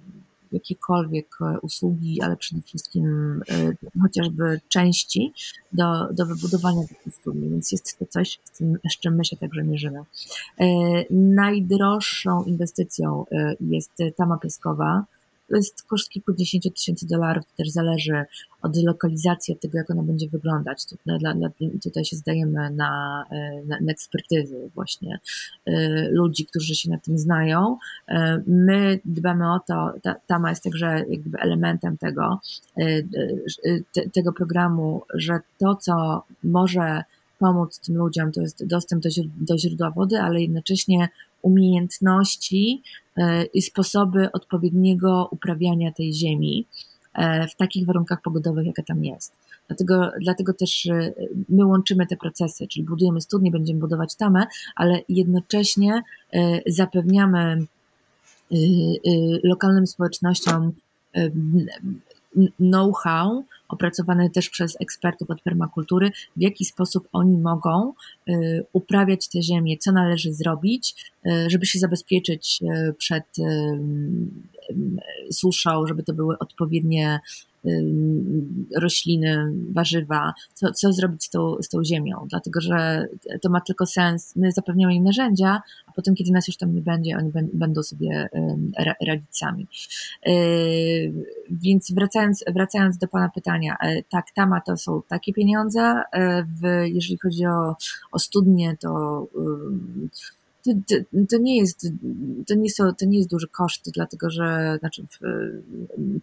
jakiekolwiek 0.53 1.39
e, 1.41 1.61
usługi, 1.61 2.23
ale 2.23 2.37
przede 2.37 2.63
wszystkim 2.63 3.07
e, 3.51 4.01
chociażby 4.03 4.61
części 4.69 5.33
do, 5.73 6.13
do 6.13 6.27
wybudowania 6.27 6.83
takich 6.89 7.15
studni, 7.15 7.51
więc 7.51 7.73
jest 7.73 7.99
to 7.99 8.07
coś, 8.07 8.39
z, 8.45 8.51
tym, 8.51 8.79
z 8.91 8.99
czym 8.99 9.15
my 9.15 9.25
się 9.25 9.37
także 9.37 9.63
mierzymy. 9.63 10.01
Najdroższą 11.11 12.45
inwestycją 12.45 13.25
jest 13.61 13.93
tama 14.17 14.39
piaskowa, 14.39 15.05
to 15.49 15.57
jest 15.57 15.83
koszt 15.83 16.09
kilkudziesięciu 16.09 16.71
tysięcy 16.71 17.07
dolarów, 17.07 17.45
też 17.57 17.71
zależy 17.71 18.25
od 18.63 18.77
lokalizacji, 18.77 19.55
od 19.55 19.61
tego, 19.61 19.79
jak 19.79 19.91
ona 19.91 20.03
będzie 20.03 20.29
wyglądać. 20.29 20.85
Tutaj 21.83 22.05
się 22.05 22.17
zdajemy 22.17 22.53
na, 22.53 22.71
na, 22.71 23.27
na 23.81 23.93
ekspertyzy 23.93 24.71
właśnie 24.75 25.19
y, 25.69 25.73
ludzi, 26.11 26.47
którzy 26.47 26.75
się 26.75 26.91
na 26.91 26.99
tym 26.99 27.19
znają. 27.19 27.77
Y, 28.09 28.15
my 28.47 29.01
dbamy 29.05 29.53
o 29.53 29.61
to, 29.67 29.93
ta, 30.03 30.15
TAMA 30.27 30.51
jest 30.51 30.63
także 30.63 31.05
jakby 31.09 31.39
elementem 31.39 31.97
tego, 31.97 32.41
y, 32.79 33.09
tego 34.13 34.33
programu, 34.33 35.03
że 35.15 35.41
to, 35.59 35.77
co 35.77 36.23
może 36.45 37.03
pomóc 37.41 37.81
tym 37.81 37.97
ludziom, 37.97 38.33
to 38.33 38.41
jest 38.41 38.67
dostęp 38.67 39.03
do, 39.37 39.59
źródła 39.59 39.91
wody, 39.91 40.21
ale 40.21 40.41
jednocześnie 40.41 41.09
umiejętności 41.43 42.83
e, 43.17 43.45
i 43.45 43.63
sposoby 43.63 44.33
odpowiedniego 44.33 45.29
uprawiania 45.31 45.93
tej 45.93 46.13
ziemi 46.13 46.67
e, 46.67 47.00
w 47.51 47.57
takich 47.57 47.87
warunkach 47.87 48.23
pogodowych, 48.23 48.67
jaka 48.67 48.83
tam 48.83 49.05
jest. 49.05 49.33
Dlatego, 49.69 50.11
dlatego 50.21 50.55
też 50.55 50.87
e, 50.87 51.13
my 51.49 51.67
łączymy 51.67 52.07
te 52.07 52.17
procesy, 52.17 52.69
czyli 52.69 52.85
budujemy 52.85 53.21
studnie, 53.21 53.51
będziemy 53.51 53.81
budować 53.81 54.15
tamę, 54.15 54.47
ale 54.77 55.01
jednocześnie 55.09 56.03
zapewniamy 56.67 57.67
lokalnym 59.43 59.87
społecznościom 59.87 60.73
know-how 62.59 63.45
opracowany 63.69 64.31
też 64.31 64.51
przez 64.51 64.77
ekspertów 64.81 65.31
od 65.31 65.43
permakultury, 65.43 66.11
w 66.37 66.41
jaki 66.41 66.65
sposób 66.65 67.09
oni 67.13 67.39
mogą 67.39 67.93
y, 68.29 68.67
uprawiać 68.73 69.29
te 69.29 69.43
ziemię, 69.43 69.77
co 69.79 69.93
należy 69.93 70.33
zrobić, 70.33 71.13
y, 71.27 71.51
żeby 71.51 71.67
się 71.67 71.79
zabezpieczyć 71.79 72.61
y, 72.63 72.95
przed 72.99 73.25
suszą, 75.33 75.87
żeby 75.87 76.03
to 76.03 76.13
były 76.13 76.39
odpowiednie 76.39 77.21
rośliny, 78.77 79.53
warzywa, 79.73 80.33
co, 80.55 80.73
co 80.73 80.93
zrobić 80.93 81.25
z 81.25 81.31
tą, 81.31 81.57
z 81.63 81.69
tą 81.69 81.85
ziemią, 81.85 82.27
dlatego 82.31 82.61
że 82.61 83.09
to 83.43 83.51
ma 83.51 83.61
tylko 83.61 83.87
sens, 83.87 84.37
my 84.37 84.53
zapewniamy 84.53 84.95
im 84.95 85.05
narzędzia, 85.05 85.63
a 85.87 85.93
potem, 85.93 86.15
kiedy 86.15 86.33
nas 86.33 86.49
już 86.49 86.57
tam 86.57 86.75
nie 86.75 86.81
będzie, 86.81 87.17
oni 87.17 87.33
będą 87.53 87.83
sobie 87.83 88.29
radzić 89.07 89.37
sami. 89.37 89.67
Więc 91.51 91.93
wracając, 91.93 92.45
wracając 92.55 92.99
do 92.99 93.09
Pana 93.09 93.29
pytania, 93.29 93.77
e, 93.81 94.03
tak, 94.03 94.27
Tama 94.35 94.61
to 94.61 94.77
są 94.77 95.03
takie 95.09 95.33
pieniądze, 95.33 96.03
e, 96.13 96.43
w, 96.43 96.87
jeżeli 96.87 97.19
chodzi 97.19 97.47
o, 97.47 97.77
o 98.13 98.19
studnie, 98.19 98.77
to 98.81 99.27
to, 100.65 100.71
to, 100.89 100.95
to, 101.31 101.39
nie 101.39 101.57
jest, 101.57 101.87
to 102.49 102.55
nie, 102.55 102.71
są, 102.71 102.95
to 102.95 103.07
nie 103.07 103.19
jest 103.19 103.31
duży 103.31 103.49
koszt, 103.49 103.91
dlatego 103.95 104.31
że 104.31 104.77
znaczy, 104.81 105.07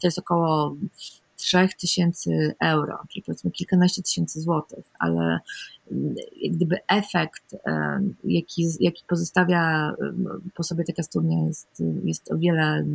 to 0.02 0.08
jest 0.08 0.19
około 0.19 0.76
3000 1.38 2.32
euro, 2.60 2.97
czyli 3.10 3.23
powiedzmy 3.23 3.52
kilkanaście 3.52 4.04
tysięcy 4.04 4.41
złotych, 4.41 4.86
ale 5.00 5.39
jak 6.41 6.54
gdyby 6.54 6.78
efekt, 6.88 7.56
jaki, 8.23 8.67
jaki 8.80 9.04
pozostawia 9.08 9.95
po 10.56 10.63
sobie 10.63 10.84
taka 10.84 11.04
studnia 11.04 11.47
jest, 11.47 11.84
jest 12.04 12.32
o 12.32 12.38
wiele 12.38 12.86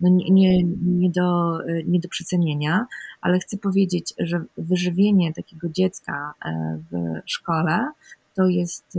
no 0.00 0.08
nie, 0.08 0.30
nie, 0.30 0.64
nie, 0.84 1.10
do, 1.10 1.58
nie 1.86 2.00
do 2.00 2.08
przecenienia, 2.08 2.86
ale 3.20 3.38
chcę 3.38 3.58
powiedzieć, 3.58 4.14
że 4.18 4.44
wyżywienie 4.58 5.32
takiego 5.32 5.68
dziecka 5.68 6.34
e, 6.44 6.78
w 6.90 7.20
szkole 7.26 7.90
to 8.34 8.46
jest 8.46 8.98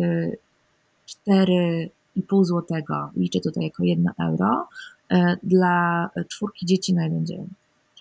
4,5 1.28 2.44
złotego, 2.44 3.12
liczę 3.16 3.40
tutaj 3.40 3.64
jako 3.64 3.84
1 3.84 4.10
euro, 4.20 4.68
e, 5.10 5.38
dla 5.44 6.10
czwórki 6.28 6.66
dzieci 6.66 6.94
na 6.94 7.04
jeden 7.04 7.26
dzień. 7.26 7.48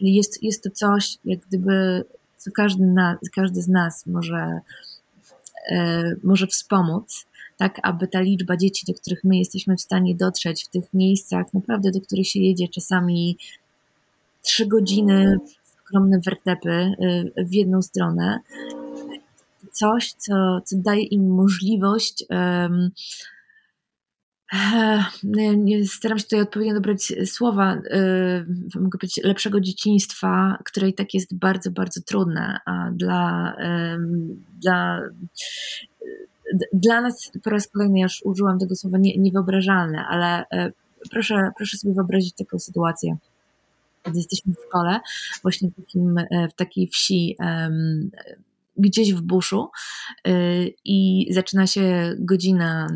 Czyli 0.00 0.14
jest, 0.14 0.42
jest 0.42 0.62
to 0.62 0.70
coś, 0.70 1.18
jak 1.24 1.40
gdyby, 1.40 2.04
co 2.36 2.50
każdy, 2.50 2.84
na, 2.86 3.18
każdy 3.34 3.62
z 3.62 3.68
nas 3.68 4.06
może, 4.06 4.60
e, 5.70 6.14
może 6.22 6.46
wspomóc, 6.46 7.26
tak 7.56 7.80
aby 7.82 8.08
ta 8.08 8.20
liczba 8.20 8.56
dzieci, 8.56 8.86
do 8.86 8.94
których 8.94 9.24
my 9.24 9.36
jesteśmy 9.36 9.76
w 9.76 9.80
stanie 9.80 10.14
dotrzeć 10.14 10.64
w 10.64 10.68
tych 10.68 10.94
miejscach, 10.94 11.54
naprawdę 11.54 11.90
do 11.90 12.00
których 12.00 12.28
się 12.28 12.40
jedzie 12.40 12.68
czasami 12.68 13.36
trzy 14.42 14.66
godziny, 14.66 15.36
ogromne 15.86 16.20
wertepy 16.24 16.70
e, 16.70 17.44
w 17.44 17.54
jedną 17.54 17.82
stronę, 17.82 18.38
coś, 19.72 20.12
co, 20.12 20.60
co 20.64 20.76
daje 20.76 21.02
im 21.02 21.30
możliwość 21.30 22.24
um, 22.30 22.90
Staram 25.86 26.18
się 26.18 26.24
tutaj 26.24 26.40
odpowiednio 26.40 26.74
dobrać 26.74 27.12
słowa, 27.24 27.82
mogę 28.74 28.98
powiedzieć, 28.98 29.24
lepszego 29.24 29.60
dzieciństwa, 29.60 30.58
które 30.64 30.88
i 30.88 30.94
tak 30.94 31.14
jest 31.14 31.34
bardzo, 31.34 31.70
bardzo 31.70 32.00
trudne, 32.02 32.58
dla, 32.92 33.54
dla, 34.60 35.00
dla 36.72 37.00
nas 37.00 37.32
po 37.44 37.50
raz 37.50 37.68
kolejny, 37.68 37.98
ja 37.98 38.04
już 38.04 38.22
użyłam 38.24 38.58
tego 38.58 38.76
słowa 38.76 38.98
nie, 38.98 39.16
niewyobrażalne, 39.18 40.06
ale 40.06 40.44
e, 40.50 40.72
proszę, 41.10 41.50
proszę 41.56 41.78
sobie 41.78 41.94
wyobrazić 41.94 42.34
taką 42.34 42.58
sytuację, 42.58 43.16
kiedy 44.04 44.18
jesteśmy 44.18 44.54
w 44.54 44.66
szkole, 44.66 45.00
właśnie 45.42 45.70
w, 45.70 45.74
takim, 45.74 46.18
e, 46.18 46.48
w 46.48 46.54
takiej 46.54 46.86
wsi, 46.86 47.36
gdzieś 48.80 49.14
w 49.14 49.20
buszu 49.20 49.68
y, 50.28 50.74
i 50.84 51.26
zaczyna 51.30 51.66
się 51.66 52.14
godzina 52.18 52.86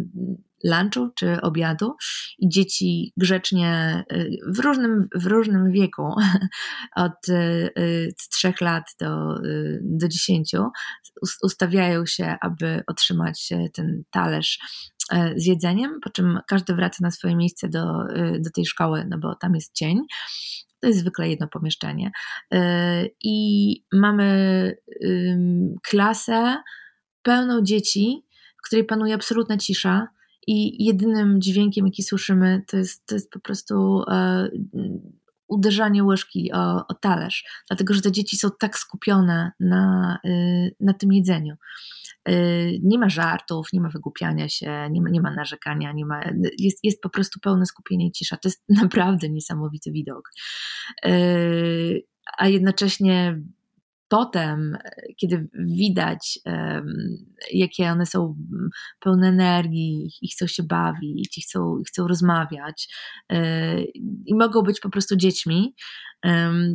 lunchu 0.64 1.10
czy 1.14 1.40
obiadu 1.40 1.96
i 2.38 2.48
dzieci 2.48 3.12
grzecznie 3.16 4.04
w 4.46 4.58
różnym, 4.58 5.08
w 5.14 5.26
różnym 5.26 5.72
wieku, 5.72 6.14
od 6.96 7.12
trzech 8.30 8.60
lat 8.60 8.84
do, 9.00 9.34
do 9.82 10.08
dziesięciu, 10.08 10.64
ustawiają 11.42 12.06
się, 12.06 12.36
aby 12.40 12.82
otrzymać 12.86 13.48
ten 13.72 14.02
talerz 14.10 14.58
z 15.36 15.46
jedzeniem, 15.46 16.00
po 16.02 16.10
czym 16.10 16.40
każdy 16.46 16.74
wraca 16.74 16.98
na 17.00 17.10
swoje 17.10 17.36
miejsce 17.36 17.68
do, 17.68 17.84
do 18.38 18.50
tej 18.50 18.66
szkoły, 18.66 19.06
no 19.10 19.18
bo 19.18 19.34
tam 19.34 19.54
jest 19.54 19.74
cień. 19.74 20.00
To 20.80 20.86
jest 20.86 21.00
zwykle 21.00 21.28
jedno 21.28 21.48
pomieszczenie. 21.48 22.10
I 23.22 23.76
mamy 23.92 24.76
klasę 25.82 26.62
pełną 27.22 27.62
dzieci, 27.62 28.24
w 28.58 28.66
której 28.66 28.84
panuje 28.84 29.14
absolutna 29.14 29.56
cisza 29.56 30.08
i 30.46 30.84
jedynym 30.84 31.40
dźwiękiem, 31.40 31.86
jaki 31.86 32.02
słyszymy, 32.02 32.62
to 32.66 32.76
jest, 32.76 33.06
to 33.06 33.14
jest 33.14 33.30
po 33.30 33.40
prostu 33.40 34.02
e, 34.08 34.48
uderzanie 35.48 36.04
łyżki 36.04 36.52
o, 36.52 36.86
o 36.88 36.94
talerz, 36.94 37.44
dlatego 37.68 37.94
że 37.94 38.00
te 38.00 38.12
dzieci 38.12 38.36
są 38.36 38.48
tak 38.58 38.78
skupione 38.78 39.52
na, 39.60 40.18
y, 40.24 40.74
na 40.80 40.94
tym 40.94 41.12
jedzeniu. 41.12 41.54
Y, 42.28 42.80
nie 42.82 42.98
ma 42.98 43.08
żartów, 43.08 43.68
nie 43.72 43.80
ma 43.80 43.88
wygłupiania 43.88 44.48
się, 44.48 44.88
nie 44.90 45.02
ma, 45.02 45.10
nie 45.10 45.20
ma 45.20 45.34
narzekania, 45.34 45.92
nie 45.92 46.06
ma, 46.06 46.20
jest, 46.58 46.78
jest 46.82 47.00
po 47.00 47.10
prostu 47.10 47.40
pełne 47.40 47.66
skupienie 47.66 48.06
i 48.06 48.12
cisza. 48.12 48.36
To 48.36 48.48
jest 48.48 48.64
naprawdę 48.82 49.28
niesamowity 49.28 49.92
widok. 49.92 50.30
Y, 51.06 52.04
a 52.38 52.48
jednocześnie 52.48 53.40
potem, 54.08 54.78
kiedy 55.16 55.48
widać, 55.54 56.38
jakie 57.52 57.90
one 57.90 58.06
są 58.06 58.36
pełne 59.00 59.28
energii 59.28 60.10
i 60.22 60.28
chcą 60.28 60.46
się 60.46 60.62
bawić, 60.62 61.38
i 61.38 61.40
chcą, 61.40 61.82
chcą 61.88 62.08
rozmawiać, 62.08 62.88
e, 63.28 63.80
i 64.26 64.34
mogą 64.34 64.62
być 64.62 64.80
po 64.80 64.90
prostu 64.90 65.16
dziećmi, 65.16 65.74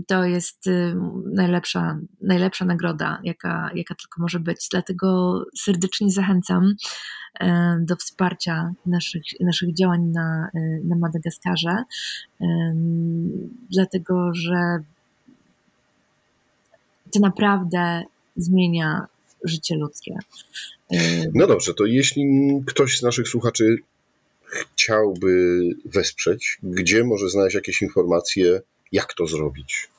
to 0.08 0.24
jest 0.24 0.68
y, 0.68 0.96
najlepsza, 1.34 2.00
najlepsza 2.22 2.66
nagroda, 2.66 3.20
jaka, 3.24 3.70
jaka 3.76 3.96
tylko 3.96 4.22
może 4.22 4.40
być. 4.40 4.68
Dlatego 4.72 5.40
serdecznie 5.58 6.12
zachęcam 6.12 6.76
e, 7.40 7.78
do 7.82 7.96
wsparcia 7.96 8.72
naszych, 8.86 9.22
naszych 9.40 9.74
działań 9.74 10.02
na, 10.06 10.50
e, 10.56 10.60
na 10.84 10.96
Madagaskarze, 10.96 11.84
dlatego 13.70 14.34
że 14.34 14.84
to 17.12 17.20
naprawdę 17.20 18.04
zmienia 18.36 19.06
życie 19.44 19.76
ludzkie. 19.76 20.18
No 21.34 21.48
dobrze, 21.48 21.74
to 21.74 21.86
jeśli 21.86 22.24
ktoś 22.66 23.00
z 23.00 23.04
naszych 23.04 23.28
słuchaczy 23.28 23.78
chciałby 24.46 25.62
wesprzeć, 25.86 26.58
gdzie 26.64 27.04
może 27.04 27.30
znaleźć 27.30 27.56
jakieś 27.56 27.82
informacje, 27.82 28.62
jak 28.92 29.14
to 29.14 29.28
zrobić? 29.28 29.90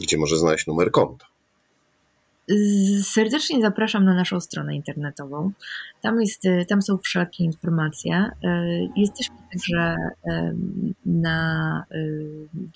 Gdzie 0.00 0.18
może 0.18 0.36
znaleźć 0.36 0.66
numer 0.66 0.90
konta? 0.90 1.26
Serdecznie 3.02 3.60
zapraszam 3.60 4.04
na 4.04 4.14
naszą 4.14 4.40
stronę 4.40 4.76
internetową. 4.76 5.52
Tam, 6.02 6.20
jest, 6.20 6.42
tam 6.68 6.82
są 6.82 6.98
wszelkie 6.98 7.44
informacje. 7.44 8.30
Jesteśmy 8.96 9.36
także 9.52 9.96
na 11.06 11.84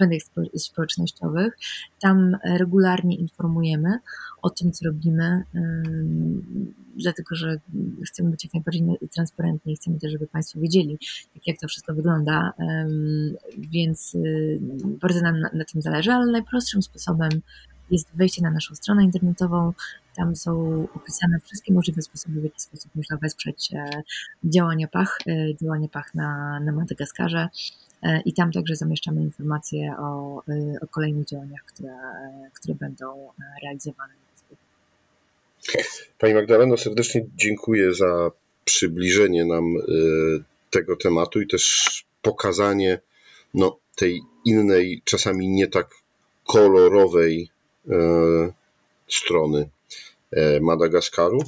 mediach 0.00 0.22
społecznościowych. 0.56 1.58
Tam 2.00 2.36
regularnie 2.44 3.16
informujemy 3.16 3.98
o 4.42 4.50
tym, 4.50 4.72
co 4.72 4.84
robimy, 4.86 5.44
dlatego 6.96 7.34
że 7.34 7.56
chcemy 8.06 8.30
być 8.30 8.44
jak 8.44 8.54
najbardziej 8.54 9.08
transparentni 9.14 9.72
i 9.72 9.76
chcemy 9.76 9.98
też, 9.98 10.12
żeby 10.12 10.26
Państwo 10.26 10.60
wiedzieli, 10.60 10.98
jak 11.46 11.58
to 11.60 11.68
wszystko 11.68 11.94
wygląda. 11.94 12.52
Więc 13.58 14.14
y, 14.14 14.58
bardzo 15.00 15.20
nam 15.20 15.40
na, 15.40 15.50
na 15.54 15.64
tym 15.64 15.82
zależy, 15.82 16.12
ale 16.12 16.32
najprostszym 16.32 16.82
sposobem 16.82 17.30
jest 17.90 18.08
wejście 18.14 18.42
na 18.42 18.50
naszą 18.50 18.74
stronę 18.74 19.04
internetową. 19.04 19.72
Tam 20.16 20.36
są 20.36 20.86
opisane 20.94 21.40
wszystkie 21.44 21.72
możliwe 21.72 22.02
sposoby, 22.02 22.40
w 22.40 22.44
jaki 22.44 22.60
sposób 22.60 22.90
można 22.94 23.16
wesprzeć 23.16 23.68
e, 23.74 24.02
działania 24.44 24.88
PACH, 24.88 25.18
e, 25.26 25.54
działanie 25.62 25.88
PACH 25.88 26.14
na, 26.14 26.60
na 26.60 26.72
Madagaskarze. 26.72 27.48
E, 28.02 28.20
I 28.24 28.32
tam 28.32 28.52
także 28.52 28.76
zamieszczamy 28.76 29.20
informacje 29.20 29.94
o, 29.98 30.42
o 30.82 30.86
kolejnych 30.90 31.26
działaniach, 31.26 31.62
które, 31.64 31.94
które 32.54 32.74
będą 32.74 33.28
realizowane. 33.62 34.12
Pani 36.18 36.34
Magdaleno, 36.34 36.76
serdecznie 36.76 37.26
dziękuję 37.36 37.94
za 37.94 38.30
przybliżenie 38.64 39.44
nam 39.44 39.64
tego 40.70 40.96
tematu 40.96 41.40
i 41.40 41.46
też 41.46 42.04
pokazanie 42.22 43.00
no, 43.54 43.78
tej 43.96 44.20
innej, 44.44 45.02
czasami 45.04 45.48
nie 45.48 45.66
tak 45.66 45.90
kolorowej 46.46 47.50
strony 49.08 49.68
e, 50.32 50.60
Madagaskaru. 50.60 51.38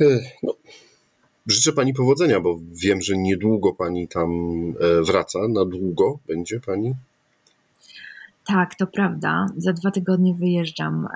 E, 0.00 0.04
no, 0.42 0.54
życzę 1.46 1.72
Pani 1.72 1.94
powodzenia, 1.94 2.40
bo 2.40 2.58
wiem, 2.82 3.02
że 3.02 3.18
niedługo 3.18 3.72
Pani 3.72 4.08
tam 4.08 4.30
wraca. 5.06 5.38
Na 5.48 5.64
długo 5.64 6.18
będzie 6.28 6.60
Pani? 6.60 6.94
Tak, 8.46 8.74
to 8.74 8.86
prawda. 8.86 9.46
Za 9.56 9.72
dwa 9.72 9.90
tygodnie 9.90 10.34
wyjeżdżam. 10.34 11.08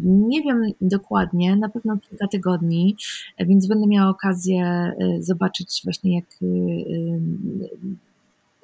Nie 0.00 0.42
wiem 0.42 0.62
dokładnie, 0.80 1.56
na 1.56 1.68
pewno 1.68 1.98
kilka 1.98 2.28
tygodni, 2.28 2.96
więc 3.40 3.66
będę 3.66 3.86
miała 3.86 4.10
okazję 4.10 4.92
zobaczyć 5.20 5.80
właśnie, 5.84 6.16
jak 6.16 6.26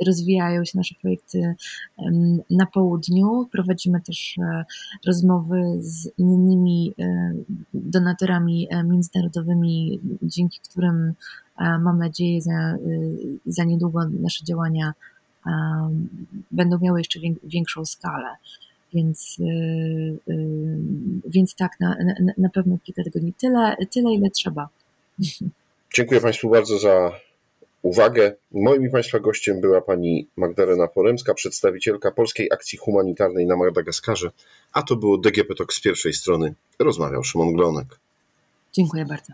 rozwijają 0.07 0.65
się 0.65 0.79
nasze 0.79 0.95
projekty 1.03 1.55
na 2.51 2.67
południu. 2.67 3.49
Prowadzimy 3.53 4.01
też 4.01 4.39
e, 4.39 4.65
rozmowy 5.07 5.63
z 5.79 6.19
innymi 6.19 6.95
e, 6.99 7.33
donatorami 7.75 8.69
e, 8.71 8.85
międzynarodowymi, 8.85 10.01
dzięki 10.23 10.61
którym 10.61 11.15
mam 11.59 11.99
nadzieję 11.99 12.43
za, 12.43 12.77
za 13.47 13.65
niedługo 13.65 14.01
nasze 14.21 14.45
działania 14.45 14.93
będą 16.51 16.79
miały 16.79 17.01
jeszcze 17.01 17.21
większą 17.45 17.85
skalę. 17.85 18.29
Więc, 18.95 19.39
więc 21.27 21.55
tak, 21.55 21.81
na, 21.81 21.97
na, 22.21 22.33
na 22.39 22.49
pewno 22.49 22.79
kilka 22.85 23.05
tygodni. 23.05 23.33
Tyle, 23.33 23.77
tyle, 23.91 24.13
ile 24.13 24.31
trzeba. 24.31 24.69
Dziękuję 25.95 26.21
Państwu 26.21 26.51
bardzo 26.51 26.79
za 26.79 27.13
uwagę. 27.87 28.33
Moim 28.53 28.87
i 28.87 28.91
Państwa 28.91 29.19
gościem 29.21 29.61
była 29.61 29.81
pani 29.81 30.29
Magdalena 30.37 30.89
Poremska, 30.89 31.35
przedstawicielka 31.35 32.11
Polskiej 32.11 32.53
Akcji 32.53 32.79
Humanitarnej 32.79 33.47
na 33.47 33.57
Madagaskarze, 33.57 34.31
a 34.73 34.83
to 34.83 34.97
było 34.97 35.19
DGP 35.19 35.55
Talk 35.55 35.73
z 35.73 35.81
pierwszej 35.81 36.13
strony. 36.13 36.55
Rozmawiał 36.79 37.25
Szymon 37.25 37.53
Glonek. 37.53 37.87
Dziękuję 38.73 39.05
bardzo. 39.05 39.33